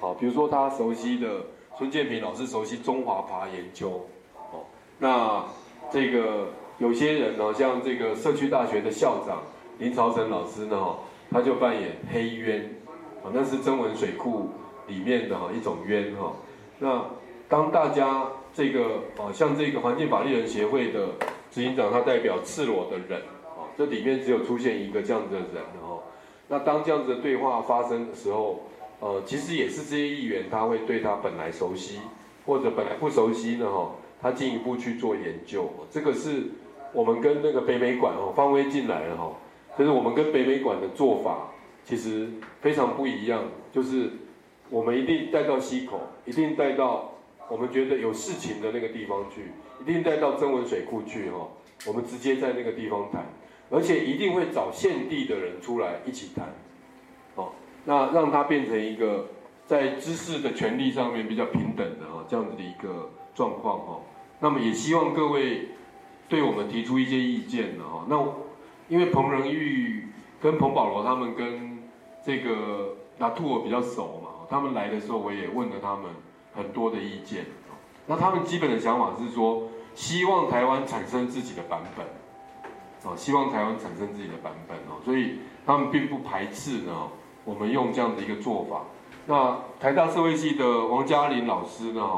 [0.00, 1.28] 好，比如说他熟悉的
[1.76, 4.06] 孙建平老师熟悉中华爬研究，
[4.50, 4.64] 哦，
[4.98, 5.44] 那
[5.90, 6.48] 这个
[6.78, 9.42] 有些人呢，像这个社区大学的校长
[9.78, 10.98] 林朝成老师呢，哈，
[11.30, 12.74] 他就扮演黑渊，
[13.22, 14.48] 啊，那是曾文水库
[14.86, 16.32] 里面的哈一种冤哈，
[16.78, 17.04] 那
[17.48, 21.08] 当大家这个啊，像这个环境法律人协会的
[21.50, 26.00] 执行长，他代表赤裸的人，啊，这里面只有出现一个这样子的人哈。
[26.48, 28.64] 那当这样子的对话发生的时候，
[29.00, 32.00] 呃，其实也是这些议员他会对他本来熟悉
[32.44, 35.70] 或者本来不熟悉的哈，他进一步去做研究。
[35.90, 36.44] 这个是
[36.92, 39.32] 我们跟那个北美馆哦，方威进来了哈，
[39.78, 41.50] 就是我们跟北美馆的做法
[41.84, 42.28] 其实
[42.60, 44.10] 非常不一样，就是
[44.70, 47.12] 我们一定带到溪口，一定带到
[47.48, 51.48] 我们觉得有事情的那个地方去，一定带到曾文水库去哈，
[51.86, 53.24] 我们直接在那个地方谈。
[53.70, 56.54] 而且一定会找现地的人出来一起谈，
[57.34, 57.50] 哦，
[57.84, 59.26] 那让他变成一个
[59.66, 64.00] 在知识的权利上面比较平等的哈这样子的一个状况哈。
[64.38, 65.68] 那么也希望各位
[66.28, 68.04] 对我们提出一些意见的哈。
[68.06, 68.22] 那
[68.88, 70.08] 因为彭仁玉
[70.40, 71.78] 跟彭保罗他们跟
[72.22, 74.22] 这个拿兔我比较熟，
[74.54, 76.04] 他们来的时候我也问了他们
[76.54, 77.44] 很多的意见。
[78.06, 79.64] 那他们基本的想法是说，
[79.96, 82.06] 希望台湾产生自己的版本。
[83.02, 86.92] 哦，希望台湾产生自己的版本哦，所以他们并不排斥呢。
[87.44, 88.82] 我们用这样的一个做法。
[89.26, 92.08] 那台大社会系的王嘉玲老师呢，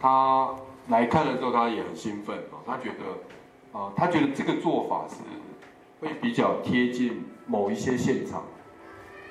[0.00, 0.48] 他
[0.88, 5.14] 来看了之后，他也很兴奋哦，他觉得，啊，他觉得这个做法是
[6.00, 8.42] 会比较贴近某一些现场，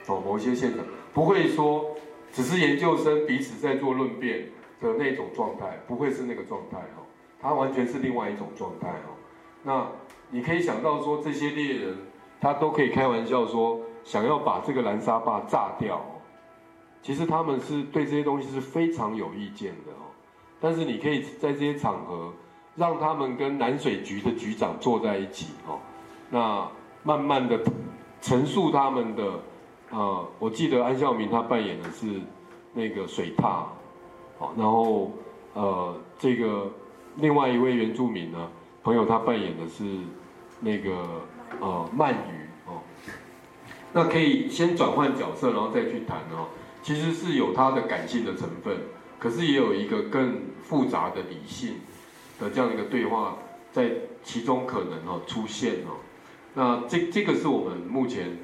[0.08, 1.86] 哦，某一些现场不会说
[2.32, 4.50] 只是研究生彼此在做论辩
[4.82, 7.06] 的那种状态，不会是那个状态哦，
[7.42, 9.16] 他完全是另外一种状态哦，
[9.64, 9.88] 那。
[10.30, 11.98] 你可以想到说，这些猎人
[12.42, 16.06] 他都可以开玩笑说，想要把这个蓝沙坝炸掉。
[17.02, 20.12] 其实他们是对这些东西是非常有意见的哦。
[20.60, 22.34] 但是你可以在这些场合，
[22.76, 25.80] 让他们跟南水局的局长坐在一起哦，
[26.30, 26.70] 那
[27.04, 27.58] 慢慢的
[28.20, 29.40] 陈述他们的。
[29.92, 32.06] 呃，我记得安孝明他扮演的是
[32.74, 33.64] 那个水獭，
[34.38, 35.12] 好，然后
[35.54, 36.72] 呃，这个
[37.16, 38.50] 另外一位原住民呢？
[38.84, 39.84] 朋友他扮演的是
[40.62, 40.92] 那个
[41.60, 42.82] 呃鳗鱼哦，
[43.92, 46.48] 那可以先转换角色，然后再去谈哦。
[46.84, 48.78] 其实是有他的感性的成分，
[49.20, 51.76] 可是也有一个更复杂的理性
[52.40, 53.38] 的这样一个对话
[53.74, 53.92] 在
[54.24, 56.00] 其中可能哦出现哦。
[56.54, 58.38] 那这这个是我们目前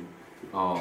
[0.51, 0.77] 哦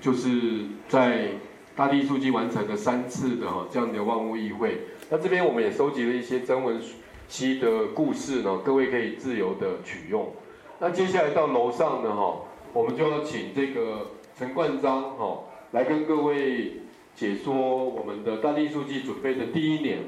[0.00, 1.28] 就是在
[1.74, 4.78] 大地书记完成的三次的哈这样的万物议会。
[5.10, 6.80] 那这边我们也收集了一些征文。
[7.28, 10.32] 期的故事呢，各位可以自由的取用。
[10.78, 12.36] 那接下来到楼上呢，哈，
[12.72, 14.06] 我们就要请这个
[14.38, 15.40] 陈冠章，哈，
[15.72, 16.74] 来跟各位
[17.16, 17.52] 解说
[17.84, 20.04] 我们的大地书记准备的第一年，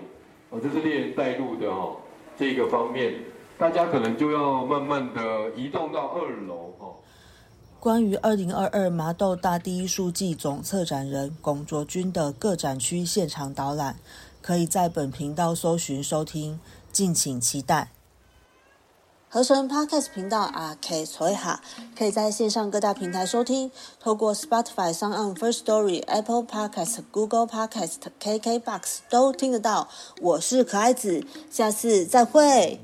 [0.51, 1.97] 哦，这是猎人带路的哈，
[2.37, 3.15] 这个方面，
[3.59, 6.68] 大家可能就要慢慢的移动到二楼，
[7.81, 13.97] 关于二零二二麻豆大第一书记总策展人龚卓君的各展区现场导览，
[14.43, 16.59] 可以在本频道搜寻收听。
[16.91, 17.93] 敬请期待。
[19.29, 21.61] 合成 Podcast 频道啊，可以随哈，
[21.97, 23.71] 可以在线上各大平台收听，
[24.01, 29.89] 透过 Spotify、s o n First Story、Apple Podcast、Google Podcast、KKBox 都听得到。
[30.21, 32.81] 我是可爱子，下次再会。